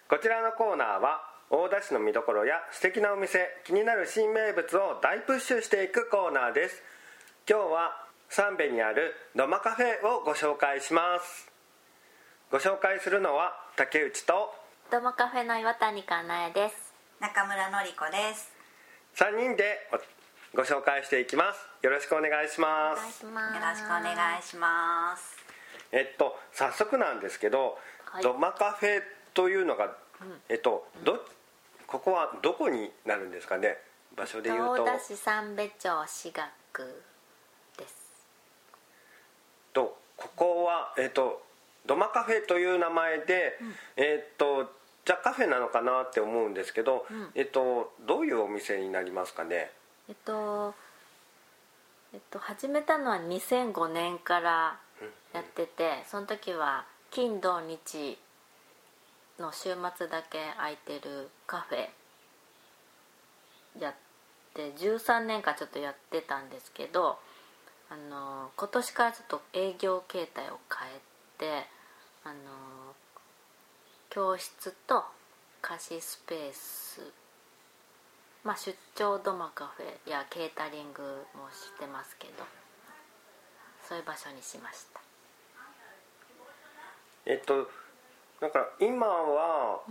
[0.08, 6.84] こちらのコーナーは大田市の見どころや素敵なお店気になる新名物を大プッシュしていくコーナーです。
[7.50, 11.52] 今日は三部にある土間カフェをご紹介します。
[12.52, 14.54] ご紹介するのは竹内と
[14.92, 16.94] ドモカフェの岩谷かなえです。
[17.20, 18.52] 中村のり子です。
[19.16, 19.90] 3人で
[20.54, 21.68] ご紹介していきます。
[21.82, 23.56] よろしくお願いしまお願いすします。
[23.56, 25.38] よろしくお願いします。
[25.92, 28.24] えっと早速なんですけど、はい。
[28.24, 29.02] 土間カフェ
[29.34, 29.92] というのが、
[30.50, 31.20] えっとど
[31.88, 33.78] ここはどこになるんですかね？
[34.16, 34.84] 場所で言うと。
[34.84, 37.04] 大田市三部町私学
[37.78, 37.96] です。
[39.74, 41.42] とここはえっと
[41.86, 43.58] 土間カフェという名前で、
[43.96, 44.72] えっと
[45.06, 47.30] じゃあカフェなのかなって思うんですけど、うん。
[47.36, 49.72] えっとどういうお店になりますかね？
[50.10, 50.74] えっと
[52.14, 54.80] えっと始めたのは2005年から
[55.34, 58.18] やっててその時は金土日
[59.38, 61.90] の週末だけ空いてるカフェ
[63.82, 63.94] やっ
[64.54, 67.20] て13年間ちょっとやってたんですけど
[67.90, 71.02] あの今年からちょっと営業形態を変え
[71.64, 71.68] て
[72.26, 72.34] あの
[74.10, 75.04] 教室と
[75.62, 77.02] 貸しスペース。
[78.44, 81.02] まあ出張土間カフェやケータリング
[81.34, 82.44] もしてますけど
[83.88, 85.02] そういう場所にしました。
[87.26, 87.70] えっと
[88.40, 89.82] だから今は、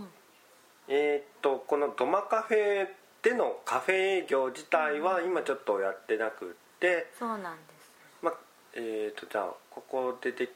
[0.87, 2.87] えっとこの土間カフェ
[3.21, 7.91] でのカフェ営業自体は今ちょっとやってなくって、そうなんです。
[8.21, 8.33] まあ
[8.73, 10.49] えっとじゃあここでで、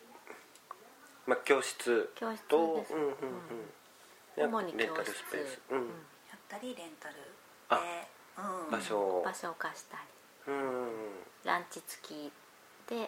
[1.29, 2.93] まあ、教室教室とです。
[2.95, 3.15] うんうんうん。
[4.35, 4.81] で主に教室。
[4.81, 5.77] レンタルスペース、うん。
[5.77, 5.85] うん。
[5.85, 5.93] や
[6.35, 7.21] ったりレンタルで
[7.69, 8.71] あうん。
[8.71, 9.21] 場所を。
[9.23, 10.53] 場所を貸したり。
[10.53, 10.89] うん
[11.45, 12.31] ランチ付き
[12.89, 13.07] で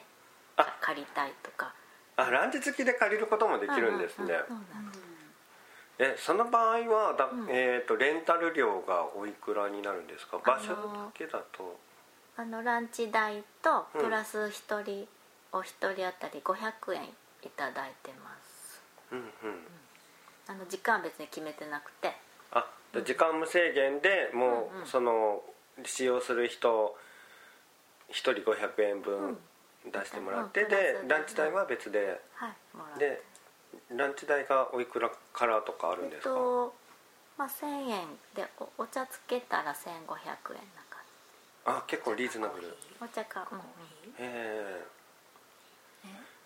[0.55, 0.77] あ。
[0.79, 1.73] 借りたいとか。
[2.17, 4.35] あランチ付きで借りることもできるんですね、
[5.97, 7.47] えその場合はだ、うん。
[7.49, 10.37] えー、とレンタル料がおいくらになるんですか？
[10.45, 11.79] 場所だけだと。
[12.37, 14.01] あのランチ代とうん。
[14.01, 15.07] プラス1人、
[15.51, 17.09] お一人当たり500円
[17.43, 18.81] いただいてます。
[19.11, 19.25] うんうん。
[20.47, 22.13] あの時間は別に決めてなくて。
[22.51, 24.87] あで時間無制限でもう、うんうん。
[24.87, 25.41] その
[25.83, 26.95] 使用する人
[28.09, 29.37] 1人500円分
[29.85, 30.69] 出してもらって、うん。
[30.69, 32.21] でプランチ代は別で。
[32.33, 32.77] はい。
[32.77, 33.09] もらって。
[33.09, 33.21] で
[33.95, 36.73] ランチ代がおいくらからとかあるんえですか、っと
[37.37, 40.17] まあ1000円でおお茶つけたら1500円なん
[40.89, 40.97] か
[41.65, 42.75] あ結構リーズナブル。
[43.01, 43.63] お茶かうんうん。
[44.19, 44.23] え。
[44.23, 45.00] ね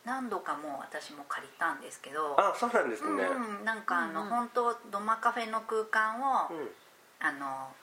[0.05, 3.23] 何度かもう私も借りたんですけどー、あそうなんですね。
[3.25, 4.29] うん、なんかあの、うんうん。
[4.29, 6.69] 本当土間カフェの空間を、うん。
[7.19, 7.73] あの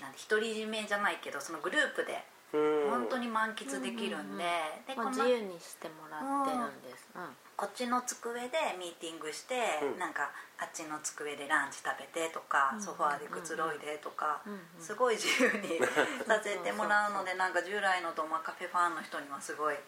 [0.00, 2.22] なんで独り占めじゃないけどそのグループで
[2.54, 2.90] うん。
[2.90, 4.44] 本当に満喫できるんで,、
[4.86, 7.34] でこのもう自由にしてもらってるんです、うん。
[7.56, 9.98] こっちの机でミーティングして、うん。
[9.98, 10.30] なんか
[10.62, 12.80] あっちの机でランチ食べてとか、うん。
[12.80, 15.76] ソファーでくつろいでとか、うんうんすごい自由に
[16.24, 19.80] させてもらうのでなんか従来のドマカフェファンの人にはすごいうん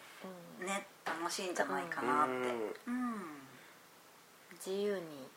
[0.61, 2.31] ね楽しいんじゃないかなって。
[2.31, 2.93] うん。
[2.93, 3.47] うん。
[4.53, 5.27] 自由に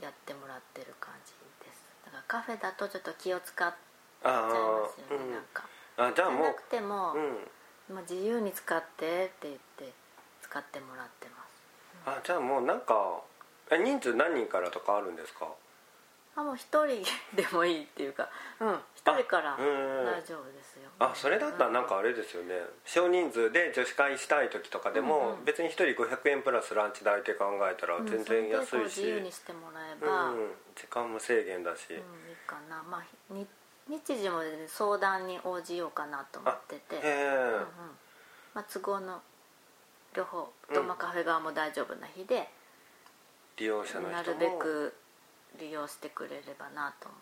[0.00, 1.32] やってもらってる感じ
[1.64, 1.86] です。
[2.04, 5.26] だからカフェだとちょっと気を使っちゃいあますよね、ー。
[5.26, 5.42] うんなん。
[5.52, 5.64] か
[5.96, 6.46] あじゃあもう。
[6.48, 7.94] なくても、うん。
[7.94, 9.92] まあ、自由に使ってって言って
[10.42, 11.54] 使ってもらってます。
[12.06, 13.22] あじゃあもうなんか
[13.70, 15.48] え人数何人からとかあるんですか？
[16.36, 18.28] あもう一人でもいいっていうか
[18.60, 18.78] うん。
[18.96, 20.90] 一人から大丈夫ですよ。
[20.98, 22.54] あそれだったらなんかあれですよね。
[22.84, 25.44] 少人数で女子会したい時とかでうんもうん。
[25.44, 30.50] 別に1人500円プラスランチ代って考えたらうん全然安それでこういし自由にしてもらえうば、うんん。
[30.74, 31.90] 時間無制限だし。
[31.90, 31.98] いい
[32.46, 32.82] かな。
[32.82, 33.46] まあに
[33.86, 36.96] 日時もね相談に応じようかなと思ってて。
[36.96, 37.26] へえ。
[37.26, 37.66] うんうん。
[38.54, 39.20] まあ、都合の
[40.14, 40.52] 両方。
[40.68, 40.74] うん。
[40.74, 42.48] ドーマカフェ側も大丈夫な日で、
[43.58, 44.08] 利用者の人も。
[44.10, 44.94] なるべく
[45.58, 47.20] 利用してくれればなと思っ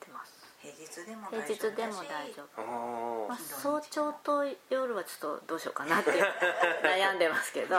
[0.00, 0.32] てます。
[0.60, 1.70] 平日でも平大丈夫だし。
[1.70, 2.62] 日でも大丈夫。
[2.62, 6.24] あまあ、早朝と夜はちょっとどうしようかなっていう
[6.86, 7.76] 悩んでますけど。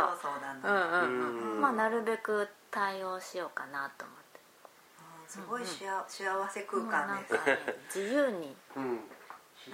[1.62, 4.24] まあなるべく対応しようかなと思って。
[5.00, 7.34] うんすごいしあ幸せ空間です。
[7.34, 7.60] ね
[7.94, 8.56] 自由に。
[8.76, 9.10] あうん。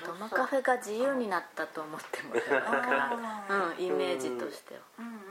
[0.05, 4.81] ドマカフェが自由になったと思ってもらえるからうん イメージとしては。
[4.99, 5.28] うんうんうんうん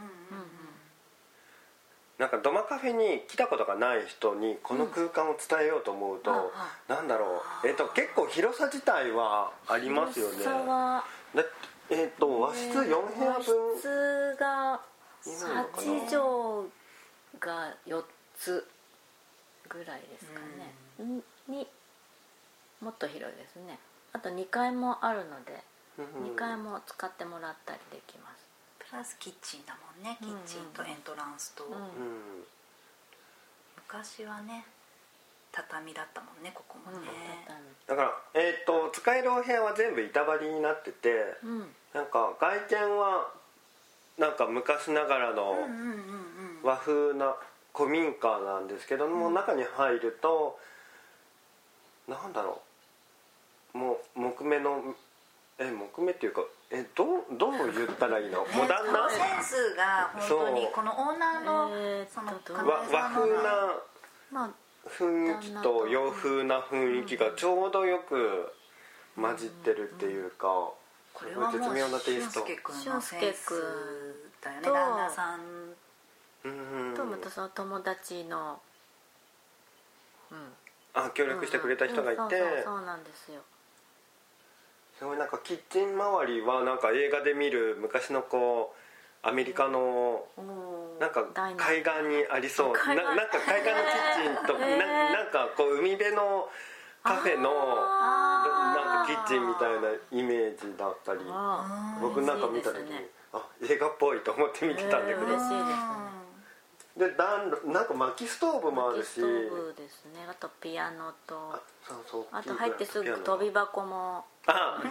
[2.18, 6.36] なんかドマカフェに来たことがない人にこの空間を伝えようと思うと、うん。
[6.36, 10.38] あなんだろう、えっと結構広さ自体はありますよね。
[10.38, 11.04] 広さは。
[11.34, 11.44] だ
[11.90, 13.78] えっと和室4部屋和分。
[13.78, 14.80] 室が
[15.26, 16.16] になるのかな8畳
[17.38, 18.04] が4
[18.36, 18.66] つ
[19.68, 20.40] ぐらいですか
[20.98, 21.22] ね、ん。
[21.52, 21.68] に
[22.80, 23.78] もっと広いですね。
[24.12, 25.62] あと2階もあるので
[25.98, 26.04] うん。
[26.32, 28.37] 2階も使ってもらったりできます
[28.90, 30.16] プラスキッチンだもんね。
[30.20, 31.72] キッチンとエントランスと、うん。
[31.72, 31.88] うん
[33.88, 34.66] 昔はね
[35.50, 37.08] 畳だったもんねここもね、
[37.86, 41.08] だからえっと使えるお部屋は全部板張りになってて
[41.42, 41.58] うん。
[41.94, 43.32] なんか外見は
[44.18, 46.62] なんか昔ながらのうんうんうんうん。
[46.62, 47.34] 和風な
[47.74, 50.58] 古民家なんですけども、中に入ると
[52.08, 52.60] なんだろ
[53.74, 53.78] う。
[53.78, 54.82] もう木目の
[55.58, 58.46] え木目っていうかえどうどう言ったらいいの？
[58.52, 59.08] モダンな？
[59.08, 61.70] センスが本当にこのオーナーの
[62.06, 63.74] その和和風な
[64.30, 64.50] まあ
[64.86, 68.52] 雰囲気と洋風な雰囲気がちょうどよく
[69.16, 70.46] 混じってるっていうか
[71.14, 72.40] これはもう絶妙なテイスト。
[72.40, 73.50] 俊介君のセンス
[74.42, 75.40] だよねと旦那さん。
[76.44, 76.48] う
[76.92, 76.94] ん。
[76.94, 78.60] とまたその友達の
[80.30, 80.38] うん。
[80.94, 83.40] あ協力してくれた人がいて、うんそうそうそうなんですよ
[84.98, 90.24] すごいなんかキッチン周りはなんか映画で見る昔のこうアメリカの
[91.00, 91.24] なんか
[91.56, 92.72] 海岸にありそう。
[92.74, 96.48] ななんか海岸のキッチンと、ななんかこう海辺の
[97.02, 101.20] カフェのなんかキッチンみたいなイメージだったり。
[102.00, 105.20] 僕なんか見た時に、あ映画っぽいと思って見てたんだけど、
[106.98, 109.20] で暖炉なんか薪ストーブもあるし。
[109.20, 110.26] 薪ストーブですね。
[110.28, 111.52] あとピアノと。
[111.54, 114.24] あそうそうあと入ってすぐ飛び箱も。
[114.46, 114.88] あで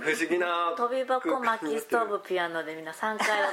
[0.00, 3.52] 不思議な 飛び箱薪ストーブピアノでみんな3回踊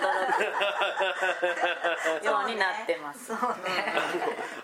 [2.22, 3.28] る ようになってます。
[3.28, 3.94] そうね。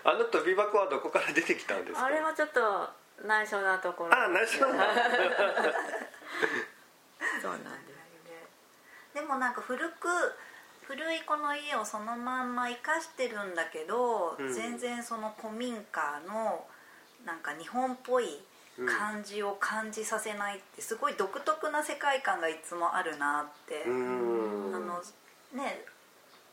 [0.02, 2.06] あの飛び箱はどこから出てきたんですか？
[2.06, 2.88] あれはちょっと
[3.22, 4.14] 内緒なところ。
[4.14, 4.84] あ内緒な
[7.40, 7.96] そうなんです。
[9.14, 10.08] でもなんか古く
[10.88, 14.52] 古いこの家をそのまんま生かしてるんだけど、うん。
[14.52, 16.64] 全然その古民家の
[17.24, 18.26] なんか日本っぽい
[18.86, 23.92] 感じを感じさせないってすごい独特な世界観がいつもあるなって、うー
[24.70, 24.74] ん。
[24.76, 25.02] あの
[25.52, 25.84] ね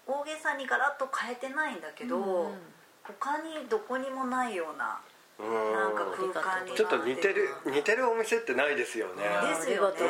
[0.07, 2.57] 大げさにガラッと変えてないんだけど、うん。
[3.03, 4.99] 他にどこにもないような
[5.39, 5.73] うん。
[5.73, 9.21] なんか空間になちょっと似てるな似てるお店ってないですよね。
[9.21, 10.09] でありがとうござい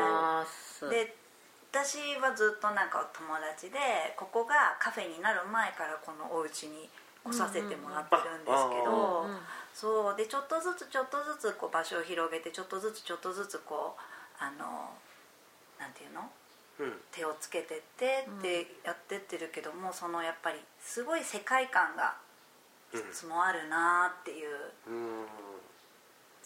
[0.00, 0.88] ます。
[0.88, 1.17] で
[1.70, 3.78] 私はずっとなんか友達で
[4.16, 6.88] ここがカフェになる前からこのお家に
[7.24, 8.84] 来させてもらってるんですけうん。
[8.84, 9.38] ど、うんうん。
[9.74, 10.16] そう。
[10.16, 14.00] でちょっとずつちょっとずつこう場所を広げてちょっとずつちょっとずつこう
[14.42, 14.90] あの
[15.78, 16.30] なんていうの？
[16.80, 16.92] うん。
[17.12, 22.16] 手をつけてってってやってってるけども、そのやっぱりすごい世界観が
[22.94, 25.26] いつもあるなっていううん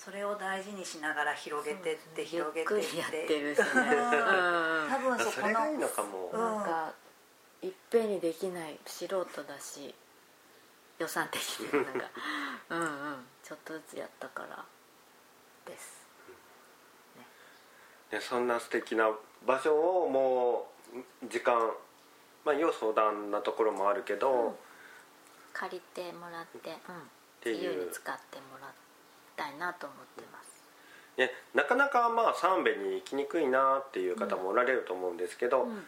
[0.04, 2.74] それを大事にしながら広げてってゆっ広げてって。
[2.74, 3.64] くりやってるしね。
[3.66, 4.90] うん。
[4.90, 6.30] 多分そこのそいいのかも。
[6.32, 6.40] うん。
[6.40, 6.92] なんか
[7.62, 9.94] いっぺんにできない素人だし
[10.98, 12.10] 予算的にもなんか。
[12.70, 13.26] うんうん。
[13.44, 14.64] ちょっとずつやったから
[15.66, 16.02] です。
[18.10, 19.08] でそんな素敵な
[19.46, 20.68] 場所をも
[21.22, 21.72] う時間
[22.44, 24.58] まあ要相談なところもあるけど、
[25.52, 26.58] 借りてもらって、
[27.44, 28.81] う自由に使ってもらい
[29.36, 30.62] たいなと思ってます。
[31.16, 35.84] ね、なかなかまあ三部に行きにくいなっていう方もおられると思うんですけど、うん。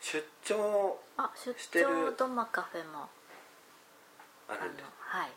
[0.00, 3.08] 出張あ出してる張ドマカフェも
[4.48, 5.30] あるんですはい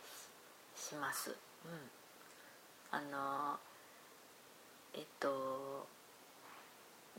[0.75, 1.35] しします。
[1.65, 1.89] うん。
[2.91, 3.57] あの
[4.93, 5.87] えっと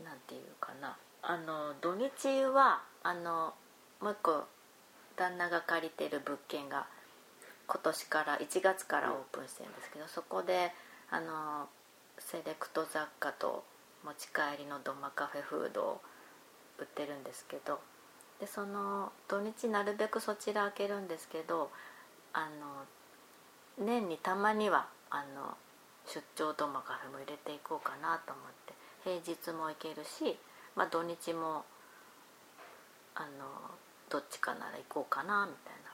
[0.04, 0.96] なんていうかな。
[1.20, 3.52] あの土日はあの
[4.00, 4.44] もう一個
[5.16, 6.86] 旦那が借りてる物件が
[7.68, 10.72] 今年から1月からオープンしてるんですけど、そこで
[11.10, 11.68] あの
[12.18, 13.64] セレクト雑貨と
[14.04, 16.00] 持ち帰りのドマカフェフードを
[16.78, 17.80] 売ってるんですけど
[18.40, 21.70] でその土日なるべくそちら開けるんですけど
[22.32, 22.84] あの
[23.84, 25.56] 年にたまにはあの
[26.06, 30.38] 出張ドマカフェも入れていこうかなと思って平日も行けるし、
[30.76, 31.64] まあ、土日も
[33.14, 33.28] あの
[34.08, 35.87] どっちかなら行こうかなみたいな。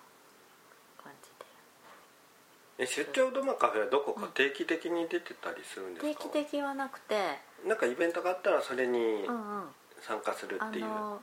[2.78, 6.24] え出張ドマカフェはどこか定期的に出てたりするんですでか？
[6.24, 7.38] 定期的はなくて。
[7.66, 9.64] なんかイベントがあったらそれにうんうん。
[10.02, 11.20] 参加するあっていう、の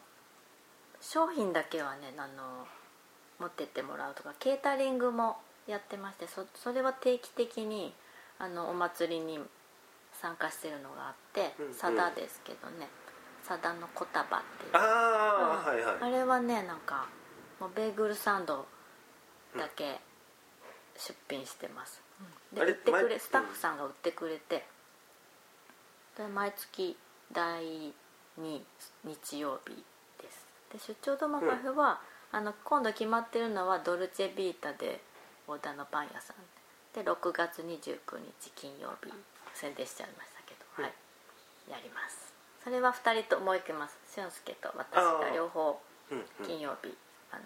[1.02, 2.66] 商品だけはねあの
[3.40, 5.38] 持ってってもらうとかケータリングも
[5.68, 7.94] やってましてそそれは定期的に
[8.40, 9.40] あのお祭りに
[10.20, 11.74] 参加してるのがあってうんうん。
[11.76, 12.88] 佐田ですけどね。
[13.48, 14.72] 佐田のこたばっていう。
[14.74, 15.76] ああ、うん。
[15.76, 15.96] はいはい。
[16.02, 17.08] あれはねなんか
[17.60, 18.66] もうベーグルサンド
[19.58, 20.00] だけ
[21.08, 22.02] 出品してます、
[22.54, 24.64] であれ売ってくれ前スタッフさんが売ってくれて
[26.18, 26.96] で毎月
[27.34, 27.94] 第
[28.40, 28.62] 2
[29.06, 29.84] 日曜日
[30.22, 30.46] です。
[30.72, 32.00] で出張ドマカフェは、
[32.32, 35.02] あの今度決まってるのはドルチェビータで
[35.48, 36.36] 大田のパン屋さん。
[36.94, 39.12] で6月29日金曜日
[39.54, 40.94] 宣伝しちゃいましたけど、はい。
[41.72, 42.34] やります。
[42.64, 43.98] それは2人とも行けます。
[44.14, 45.80] 俊介と私が両方
[46.12, 46.46] うんうん。
[46.46, 46.96] 金曜日
[47.32, 47.44] あの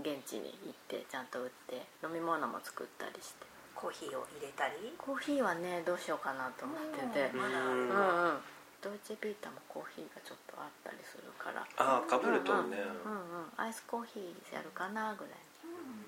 [0.00, 3.46] 現地に行ってちゃんと売って飲み物も作ったりして。
[3.74, 4.92] コーヒーを入れたり？
[4.98, 7.30] コーヒーはねどうしようかなと思ってて。
[7.32, 8.40] まだうんうんうん。
[8.82, 11.64] ドイツビータもコーヒーがちょっとあったりするから。
[11.76, 15.34] ああかぶるとね、うんうんアイスコーヒーやるかなぐらい。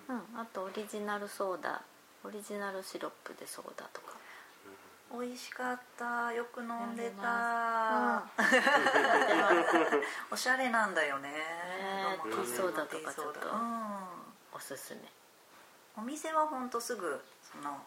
[0.09, 0.41] うん。
[0.41, 1.81] あとオリジナルソーダ。
[2.25, 4.13] オリジナルシロップでソーダとか。
[5.13, 6.33] 美味しかった。
[6.33, 8.42] よく飲んでやた
[10.31, 11.31] おしゃれなんだよね。
[11.31, 11.37] ね
[12.25, 13.49] 飲むティーソーダとかちょっと。
[14.55, 15.01] おすすめ。
[15.97, 17.85] お店はほんとすぐその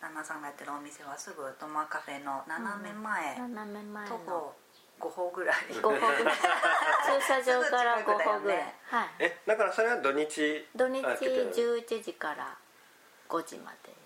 [0.00, 4.54] 旦那さんがやってるお店はすぐトマカフェの斜め前、斜め前徒の歩
[5.00, 5.56] 5歩ぐらい。
[5.70, 6.36] 5歩ぐらい。
[7.20, 9.08] 駐車場から5歩ぐらい、はい。
[9.20, 11.52] えだからそれは土日土日あ開けてる。
[11.52, 12.56] 11時から
[13.28, 13.98] 5時まで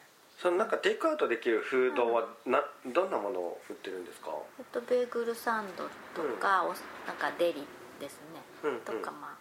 [0.43, 4.31] そのなんかテイクアウトできるフードはなどんなものを売ってるんですか？
[4.59, 5.85] えっとベーグルサンド
[6.21, 6.75] とか、お
[7.07, 7.65] なんかデリ
[8.01, 8.81] ですね、うんうん。
[8.81, 9.37] とかまあ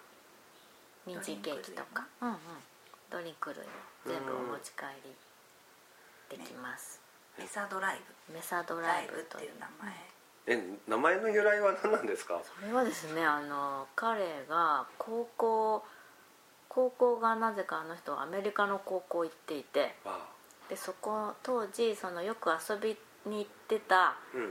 [1.08, 2.06] 人参ケーキとか。
[2.22, 2.38] うんうん。
[3.10, 3.72] ドリンク類も
[4.06, 7.02] 全部お持ち帰りできます、
[7.38, 7.99] メサドライ
[8.32, 9.93] メサドブライブといういう名前。
[10.47, 12.39] え名前の由来は何なんですか？
[12.62, 15.84] それはですねあの彼が高校
[16.70, 19.95] 高校がなぜかあの人はアメリカの高校行っていて。
[20.06, 20.30] あ
[20.72, 22.95] でそこ当時そのよく遊び
[23.30, 24.41] に行ってた、うん。
[24.41, 24.47] うん、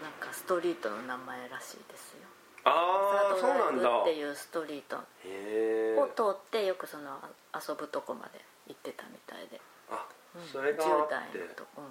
[0.00, 2.24] なんかストリートの名前らしいですよ。
[2.64, 4.00] ああサードライブそうなんだ。
[4.00, 7.20] っていうストリートを通ってよくその
[7.54, 11.82] 遊ぶとこまで行ってたみたいで、あうんそれがあ10っ代のてとこ、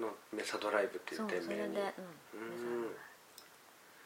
[0.00, 2.96] のメサドライブってうん、いうそうそれで、うん店名にうん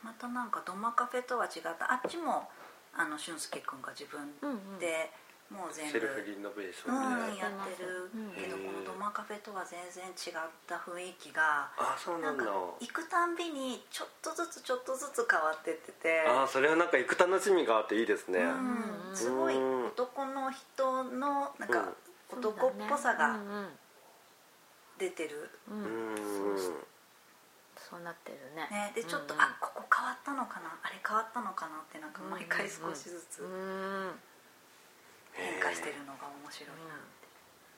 [0.02, 1.92] またなんかドマカフェとは違った。
[1.92, 2.50] あっちも
[2.92, 4.26] あの俊介君が自分
[4.80, 5.12] で
[5.50, 5.92] もう全部。
[5.92, 16.20] セルフリノベーショうんンで、やってるうんけどこのドマカフェとは全然違った雰囲気があそうななんだ行くたんびにちょっとずつちょっとずつ変わってってて。
[16.26, 19.16] あーそれはなんか行く楽しみがあっていいですね、うん。
[19.16, 21.92] すごい男の人のなんか
[22.30, 23.38] 男っぽさが
[24.98, 26.84] 出てる、そう
[27.76, 28.66] そうなってるね。
[28.70, 33.42] ね、でちょっと、うんうんあここ変わったのかなあれ変わったのかなってなんか毎回少しずつ。
[33.42, 34.10] うん
[35.36, 36.98] 変化してるのが面白いなっ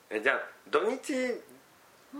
[0.09, 0.39] て、えじゃあ
[0.71, 1.43] 土日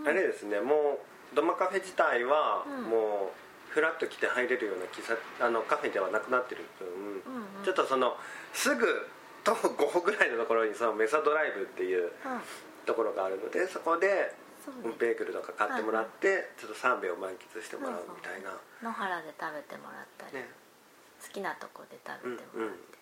[0.06, 1.00] あれですね、も
[1.32, 2.84] うドマカフェ自体はうん。
[2.84, 5.14] もうフラッと来て入れるような喫茶
[5.44, 7.64] あのカフェではなくなってる分、うんうん。
[7.64, 8.16] ちょっとその
[8.52, 8.86] すぐ
[9.44, 12.10] 徒歩5歩ぐらいのところにそのメサドライブっていううん。
[12.86, 14.34] ところがあるのでそこで
[14.98, 20.48] ベーグルとか買ってもらって、ちょっと3秒満喫してもらうみたいな、野原で食べてもらったり、ね。
[21.22, 22.99] 好きなとこで食べてもらって、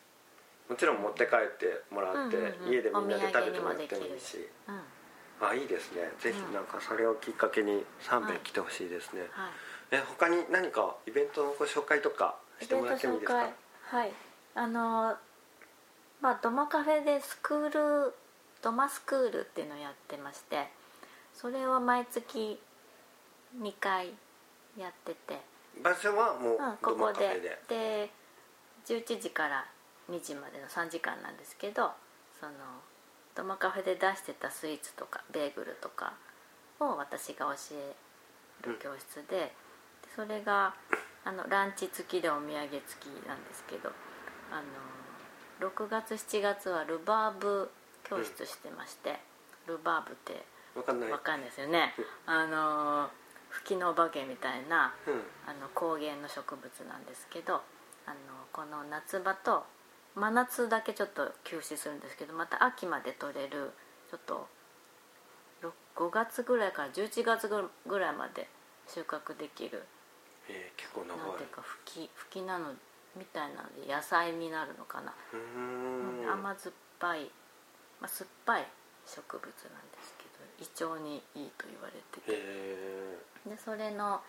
[0.69, 2.37] もちろん持って帰ってもらって、
[2.69, 4.49] 家でみんなで食べてもらってもいいし。
[4.69, 4.81] うん
[5.41, 6.11] あいいですね。
[6.19, 6.53] ぜひうん。
[6.53, 9.51] なんかそれをきっかけに3名来てほしいですね、はい。
[9.93, 13.49] え他に何かイベントのご紹介とかしてもらってもいいですか？
[13.85, 14.13] はい。
[14.57, 15.17] あの
[16.21, 18.15] まあドマカフェでスクール
[18.63, 20.67] ドマスクールっていうのをやってまして
[21.33, 22.61] それを毎月
[23.61, 24.15] 2回
[24.77, 25.41] やってて、
[25.81, 27.59] 場所はもううん、こドマこカフェで。
[27.69, 28.11] で
[28.89, 29.65] で11時から
[30.11, 31.93] 2時までの3時間なんですけど
[32.41, 32.53] その
[33.35, 36.15] ドマカフェで出してたスイーツとかベーグルとか
[36.81, 37.95] を私が教え
[38.67, 39.53] る教室で,で、
[40.15, 40.75] それが
[41.25, 43.91] あのランチ付きでお土産付きなんですけど
[44.51, 44.63] あ
[45.61, 47.71] の6月7月はルバーブ
[48.09, 49.19] 教室してまして、
[49.67, 50.45] ルバーブって
[50.75, 51.11] わかんない。
[51.11, 51.93] わかんないですよね。
[52.27, 53.11] あの
[53.51, 55.23] 吹きのお化けみたいなうん。
[55.47, 57.55] あの高原の植物なんですけど
[58.07, 58.17] あの
[58.53, 59.65] この夏場と
[60.15, 63.73] 真夏だけちょっと休止するんですけどまた秋まで取れる
[64.11, 64.49] ちょっと
[65.63, 67.49] ろ5月ぐらいから11月
[67.87, 68.49] ぐらいまで
[68.87, 69.85] 収穫できる。
[70.49, 71.19] えー結構長い。
[71.19, 72.73] なんていうか吹き吹きなの
[73.17, 76.33] みたいなので野菜になるのかな、うーん。
[76.33, 77.31] 甘酸っぱい、
[78.01, 78.67] まあ、酸っぱい
[79.05, 79.55] 植物なんで
[80.03, 82.33] すけど胃腸にいいと言われてて。
[82.33, 84.21] へでそれの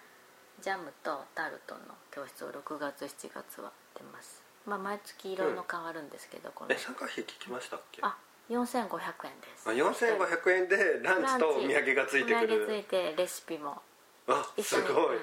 [0.62, 8.02] ジャムとタルトの教室を6月7月は出ます、まあ、毎月色の変わるんですけど、このえ参加費聞きましたっけ？
[8.04, 8.18] あ
[8.50, 9.70] 4500円です。
[9.70, 13.82] あ4500円でランチとお土産がついてくお土産つるいてレシピも
[14.28, 15.18] あすごい。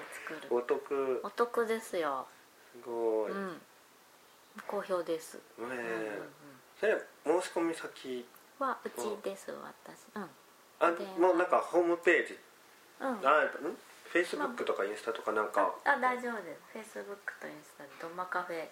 [0.50, 1.20] お得。
[1.22, 2.26] お得ですよ。
[2.72, 3.60] すごい、うん。
[4.66, 5.76] 好評です、ねうんうん
[6.80, 8.26] それ申し込み先
[8.58, 8.78] は？
[8.84, 10.06] うちです私。
[10.14, 10.30] うん。
[10.78, 12.38] あもうなんかホームページ。
[13.00, 13.08] うん。
[13.08, 13.16] あん
[14.06, 15.74] フェイスブックとかインスタとかなんか。
[15.84, 16.60] あ大丈夫です。
[16.72, 18.66] フェイスブックとインスタでドマカフェ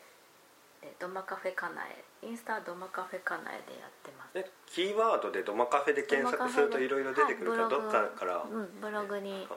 [0.84, 4.36] でドマカフェカナエインスタはドマカフェカナエでやってます。
[4.36, 9.48] えキーワードでドマカフェで検索するといろいろ出てくるから、はいどっかから、うんブログに。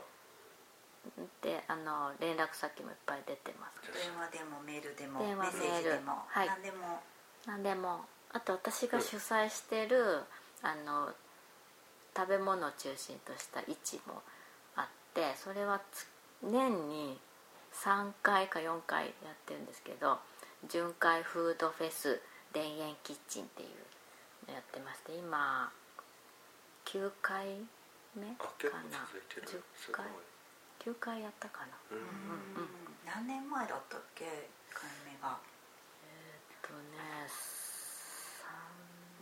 [1.41, 3.91] であの連絡先もいっぱい出てます。
[3.91, 6.11] 電話でもメールでもメ電話ッセージでも、メール。
[6.31, 6.47] はい。
[6.47, 7.03] 何でも。
[7.45, 8.05] 何でも。
[8.31, 10.23] あと私が主催してる、
[10.61, 11.11] あの
[12.15, 14.23] 食べ物を中心とした市も
[14.75, 16.07] あってそれはつ
[16.41, 17.19] 年に
[17.73, 20.17] 3回か4回やってるんですけど
[20.65, 22.19] 巡回フードフェス
[22.53, 23.69] 田園キッチンっていう
[24.47, 25.71] のやってまして今
[26.85, 27.45] 9回
[28.15, 29.47] 目あか結構な続いてる。
[29.47, 30.05] 10すごい。
[30.81, 31.77] 回9回やったかな？
[31.91, 31.97] うん。
[31.97, 32.69] うんうん
[33.05, 34.27] 何年前だったっけ？1
[34.73, 35.37] 回目が。
[36.03, 36.07] え
[36.51, 37.27] っとね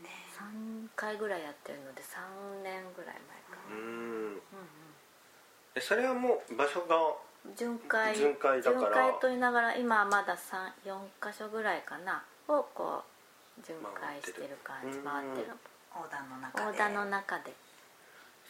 [0.02, 0.10] ね。
[0.38, 4.34] 3回ぐらいやってるので3年ぐらい前かな、うん。
[4.34, 4.42] うん
[5.76, 7.16] えそれはもう場所がうん、
[7.56, 8.84] 巡回巡回だから。
[8.84, 12.24] 巡回と言いながら今はまだ4箇所ぐらいかな。
[12.48, 13.04] をこ
[13.58, 15.00] う巡回してる感じ。
[15.00, 15.58] 回回っててる。
[15.96, 16.66] 横断の中で。
[16.66, 17.54] 横断の中で。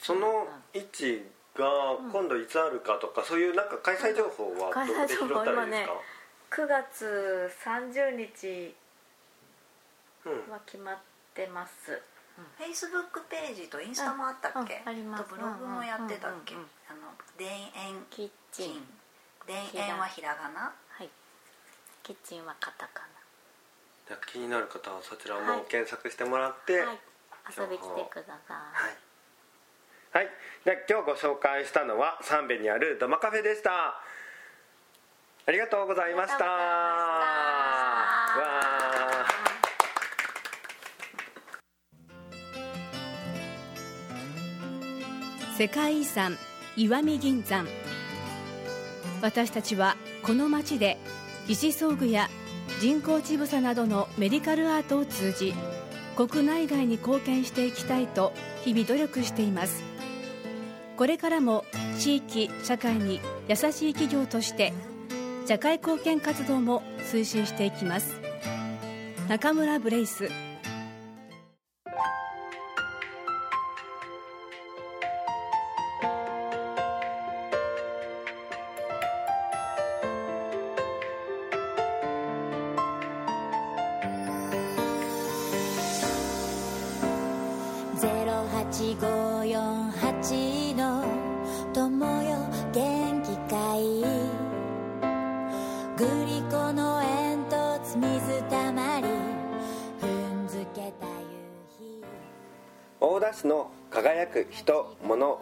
[0.02, 1.24] その位置
[1.56, 1.66] が
[2.12, 8.76] 今度いつあるかとか、そういうなんか開催情報はどこで拾ったらいいですか、9月30日
[10.26, 10.52] うん。
[10.52, 10.98] は決まっ
[11.34, 12.02] てます、
[12.36, 14.90] フェイスブックページとインスタもあったっけ、うん。
[14.90, 15.24] あります。
[15.24, 17.00] とブログもやってたっけ、うんうんうんあの
[17.38, 18.88] 田園キッチン。
[19.48, 20.74] 田園はひらがな？
[20.90, 21.10] はい。
[22.04, 23.02] キッチンはカタカ
[24.08, 25.58] じゃあ気になる方はそちらはい。
[25.58, 27.00] も検索してもらってナはい。
[27.58, 28.58] 遊び来てください、
[30.14, 30.34] はい、はい、
[30.64, 33.72] で今日ご紹介したのは三部にあるドマカフェでした。
[35.48, 37.65] ありがとうございました
[45.58, 46.38] 世界遺産
[46.76, 47.66] 石見銀山。
[49.22, 50.98] 私たちはこの町で
[51.48, 52.30] 義肢装具や
[52.82, 55.54] 人工乳房などのメディカルアートを通じ
[56.18, 58.34] 国内外に貢献していきたいと
[58.66, 59.82] 日々努力しています。
[60.98, 61.64] これからも
[62.00, 64.74] 地域社会に優しい企業として
[65.48, 66.84] 社会貢献活動も
[67.14, 68.20] 推進していきます。
[69.30, 70.28] 中村ブレイス。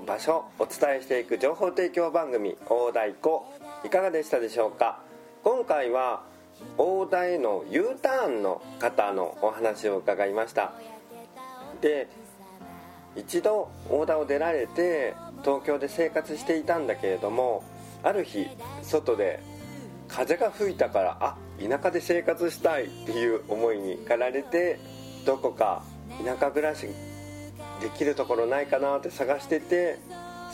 [0.04, 3.46] 場所お伝えしていく情報提供番組「大田以降」
[3.84, 5.00] いかがでしたでしょうか？
[5.44, 6.24] 今回は
[6.78, 10.74] 大田への U ターンの方のお話を伺いました。
[11.82, 12.08] で
[13.16, 17.64] 一度大田を出られて東京で生活していたんだけれども
[18.02, 18.48] ある日
[18.82, 19.40] 外で
[20.08, 24.80] 風が吹いたからあ田舎で生活したいっていう思いに駆られて
[25.26, 25.84] どこか
[26.26, 26.88] 田舎暮らし
[27.84, 30.00] できるところないかなって探してて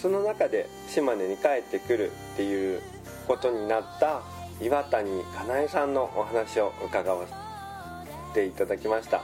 [0.01, 2.81] その中で島根に帰ってくるっていう
[3.27, 4.21] ことになった
[4.59, 9.21] 岩谷かなえさんのお話を伺わせていただきました。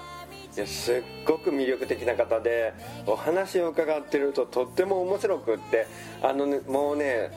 [0.56, 2.74] いやすっごく魅力的な方で
[3.06, 5.86] お話を伺ってるととっても面白くって
[6.22, 7.32] あのねもうね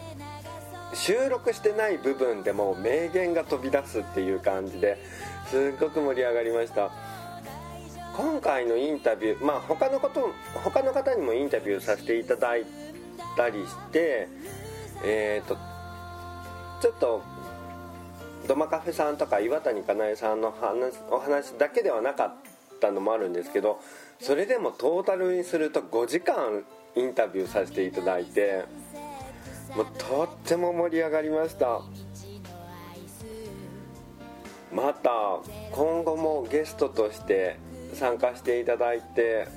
[0.94, 4.98] 収録してない部分でも名言が飛び出すっていう感じで
[5.50, 6.92] すっごく盛り上がりました。
[8.18, 12.66] 今回のインタビューまあ他のこと他の方にもインタビューさせていただい
[13.36, 14.26] たりして
[15.04, 15.56] えっ、と
[16.82, 17.22] ちょっと
[18.48, 22.34] ドマカフェさんとか岩谷かなえさんの話お話だけではなかっ
[22.80, 23.80] たのもあるんですけど
[24.18, 26.64] それでもトータルにすると5時間
[26.96, 28.64] インタビューさせていただいて
[29.76, 31.82] もうとっても盛り上がりました。
[34.72, 35.10] また
[35.72, 37.56] 今後もゲストとして
[37.98, 39.48] 参加していただいて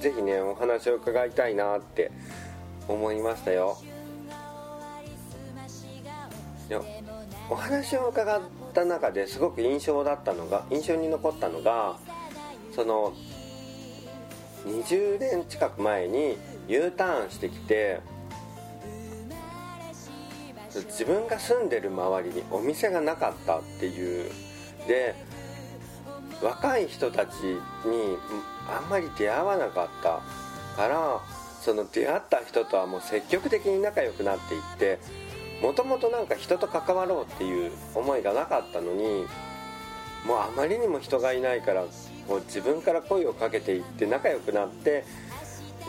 [0.00, 2.10] ぜひねお話を伺いたいなって
[2.88, 3.76] 思いましたよ。
[7.50, 8.40] お話を伺っ
[8.72, 11.98] た中ですごく印象だったのが印象に残ったのが
[12.74, 13.12] その
[14.66, 18.00] 20年近く前に U ターンしてきて
[20.72, 24.30] 自分が住んでる周りにお店がなかったっていう。
[24.88, 25.14] で
[26.44, 28.18] 若い人たちに
[28.68, 30.20] あんまり出会わなかった
[30.76, 31.20] から
[31.62, 34.98] その出会った人とはもう積極的に仲良くなっていって
[35.62, 39.24] もともとなんか人と関わろうっていう思いがなかったのに
[40.26, 41.84] もうあまりにも人がいないから
[42.28, 45.04] もう自分から声をかけていって仲良くなって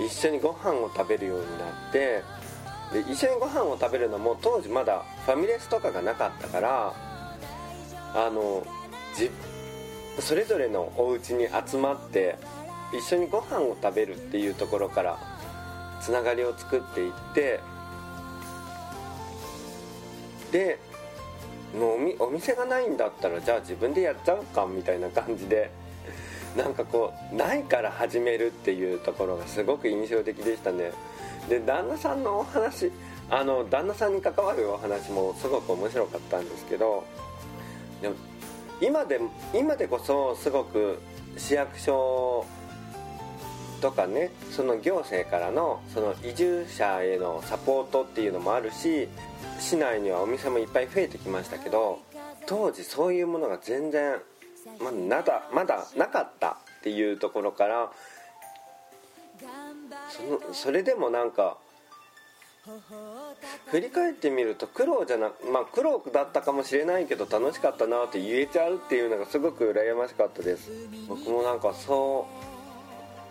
[0.05, 2.23] 一緒にご飯を食べるようになって
[2.93, 6.93] で一緒にご飯を食べるのも当時まだファミレスとかがなかったから
[8.13, 8.65] あの
[9.17, 9.29] じ
[10.19, 12.37] それぞれのお家に集まって
[12.93, 15.19] 一緒にご飯を食べるっていうところから
[16.01, 17.59] つながりを作っていって
[20.51, 20.79] で
[21.77, 25.69] もうお店がないんだったらじゃあ自分でやっちゃうかみたいな感じで
[26.55, 30.93] なんかこうないから始めるっていうところがすごく印象的でしたね。
[31.49, 32.91] で旦那さんのお話
[33.29, 37.03] あの旦那さんに関わるお話もすごく面白かったんですけど
[38.01, 38.15] でも
[38.81, 39.19] 今で
[39.53, 40.99] 今でこそすごく
[41.37, 42.45] 市役所
[43.81, 49.07] とかねその行政からのその移住者へのサポートっていうのもあるし
[49.59, 51.99] 市内にはお店もいっぱい増えてきましたけど
[52.45, 54.15] 当時そういうものが全然
[55.09, 57.91] まだまだなかったっていうところから
[60.09, 61.57] そのそれでもなんか
[63.69, 70.71] 振り返ってみると苦労じゃなまあ苦労だったかもしれないけど楽しかったなって言えちゃうっていうのがすごく羨ましかったです。
[71.07, 72.27] 僕もなんかそ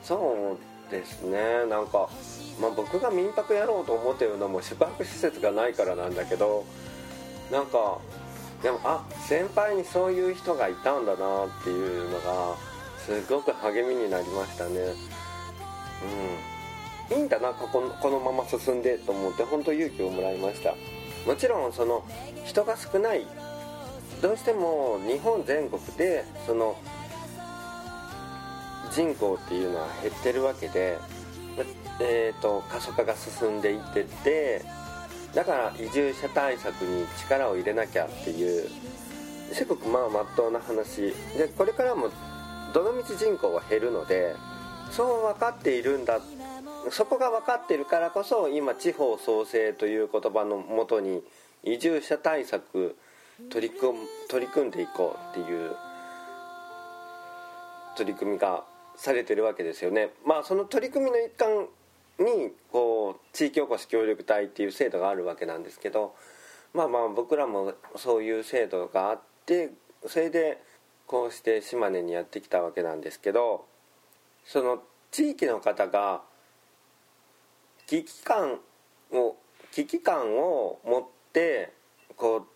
[0.03, 1.67] うそうですね。
[1.69, 2.09] なんか、
[2.61, 6.65] まあ、僕が民泊やろうと思ってるのも宿泊施設がないからなんだけど
[7.51, 7.99] なんか
[8.63, 12.57] でもあ先輩にそういう人がいたんだなっていうのが
[12.99, 14.81] すごく励みになりましたね。
[14.81, 16.54] うん。
[17.11, 20.75] いいんだなこここのまま進んでと思って本当勇気をもらいました。
[21.27, 22.05] もちろんその
[22.45, 23.27] 人が少ない
[24.21, 26.77] どうしても日本全国でその
[28.93, 30.99] 人口っていうのは減ってるわけで、
[32.01, 34.65] えーと、過疎化が進んでいってて
[35.35, 38.69] だから移住者対策に力を入れなきゃっていう
[39.53, 41.13] すごくまあまっとうな話。
[41.37, 42.11] でこれからも
[42.73, 44.35] どのみち人口は減るので
[44.91, 46.21] そう分かっているんだっ
[46.91, 51.23] そこが分かってるからこそ今地方創生という言葉のもとに
[51.63, 52.97] 移住者対策
[53.51, 55.77] 取り組取り組んでいこうっていう
[57.97, 58.65] 取り組みが
[58.97, 60.11] されてるわけですよね。
[60.25, 61.67] まあその取り組みの一環
[62.19, 66.15] にこう地域おこし協力隊っていう制度があるわけなんですけど
[66.73, 69.71] まあまあ僕らもそういう制度があって
[70.07, 70.63] それで
[71.07, 73.65] こうして島根にやってきたわけなんですけど
[74.45, 76.23] その地域の方が
[77.87, 78.61] 危機感
[79.13, 79.37] を
[79.73, 81.73] 危機感を持って
[82.17, 82.47] こう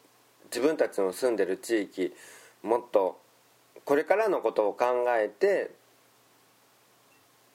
[0.44, 2.14] 自分たちの住んでる地域
[2.62, 3.20] もっと
[3.84, 5.70] これからのことを考えて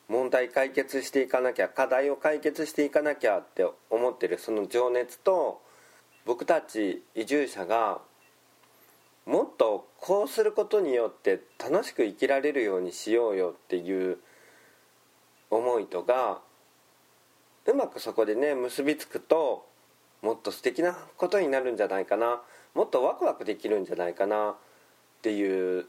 [0.09, 5.61] 問題解決していかなきゃ課題を解決していかなきゃって思ってるその情熱と
[6.26, 7.99] 僕たち移住者が
[9.26, 14.17] もっとこうすることによって楽しく生きられるようにしようよっていう
[15.49, 16.39] 思いとが
[17.66, 19.66] うまくそこでね結びつくと
[20.22, 22.41] もっと素敵なことになるんじゃないかな。
[22.74, 24.51] もっとワクワクできるんじゃないかな。
[24.51, 24.55] っ
[25.22, 25.86] ていう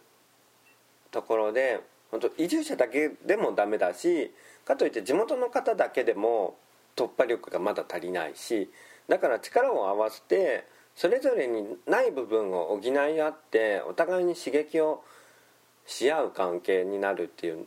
[1.10, 4.32] ところで本当移住者だけでもダメだし
[4.64, 6.56] かといって地元の方だけでも
[6.96, 8.70] 突破力がまだ足りないし
[9.08, 15.02] だから力を合わせてそれぞれにない部分を補い合ってお互いに刺激を
[15.86, 17.66] し合う関係になるっていう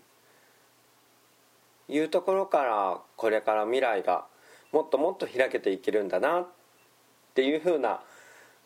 [1.90, 4.26] いうところからこれから未来が
[4.72, 6.48] もっともっと開けていけるんだなっ
[7.34, 8.02] ていうふうな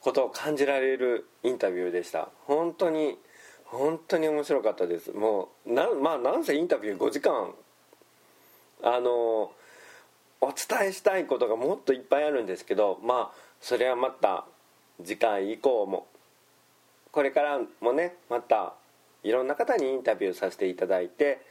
[0.02, 2.30] ことを感じられるインタビューでした。
[2.46, 3.18] 本当に
[3.66, 5.12] 本当に面白かったです。
[5.12, 7.54] もうなまあなんせインタビュー5時間。
[8.84, 9.52] あの
[10.44, 14.46] お伝えしたいことがもっといっぱいあるんですけどまあそれはまた
[15.04, 16.08] 次回以降も。
[17.12, 18.74] これからもねまた
[19.24, 21.42] いろんな方にインタビューさせていただいて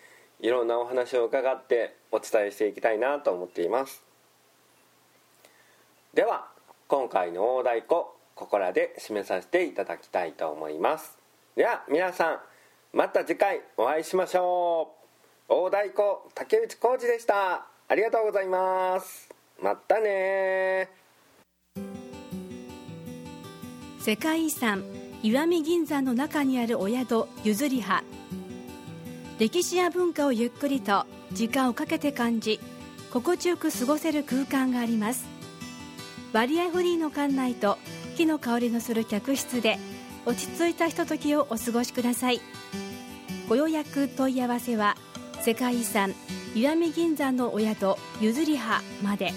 [0.42, 4.02] いろんなお話を伺ってお伝えしていきたいなと思っています。
[6.14, 6.48] では
[6.88, 7.88] 今回の大太鼓
[8.34, 11.18] ここらで締めさせていただきたいと思います。
[11.56, 12.38] では皆さん
[12.92, 14.92] また次回お会いしましょ
[15.48, 15.52] う。
[15.52, 16.02] 大太鼓
[16.34, 17.66] 竹内浩二でした。
[17.88, 19.28] ありがとうございます。
[19.62, 20.88] またね。
[24.00, 24.82] 世界遺産
[25.22, 28.02] 石見銀山の中にあるお宿ゆずりは。
[29.40, 32.60] 歴史や文化をゆっくりと時間をかけて感じ
[33.10, 35.24] 心地よく過ごせる空間があります
[36.34, 37.78] 割合フリーの館内と
[38.18, 39.78] 木の香りのする客室で
[40.26, 42.42] 落ち着いたひとときをお過ごしください
[43.48, 44.98] ご予約問い合わせは
[45.40, 46.14] 世界遺産
[46.54, 49.32] 石見銀山のお宿ゆずりはまで。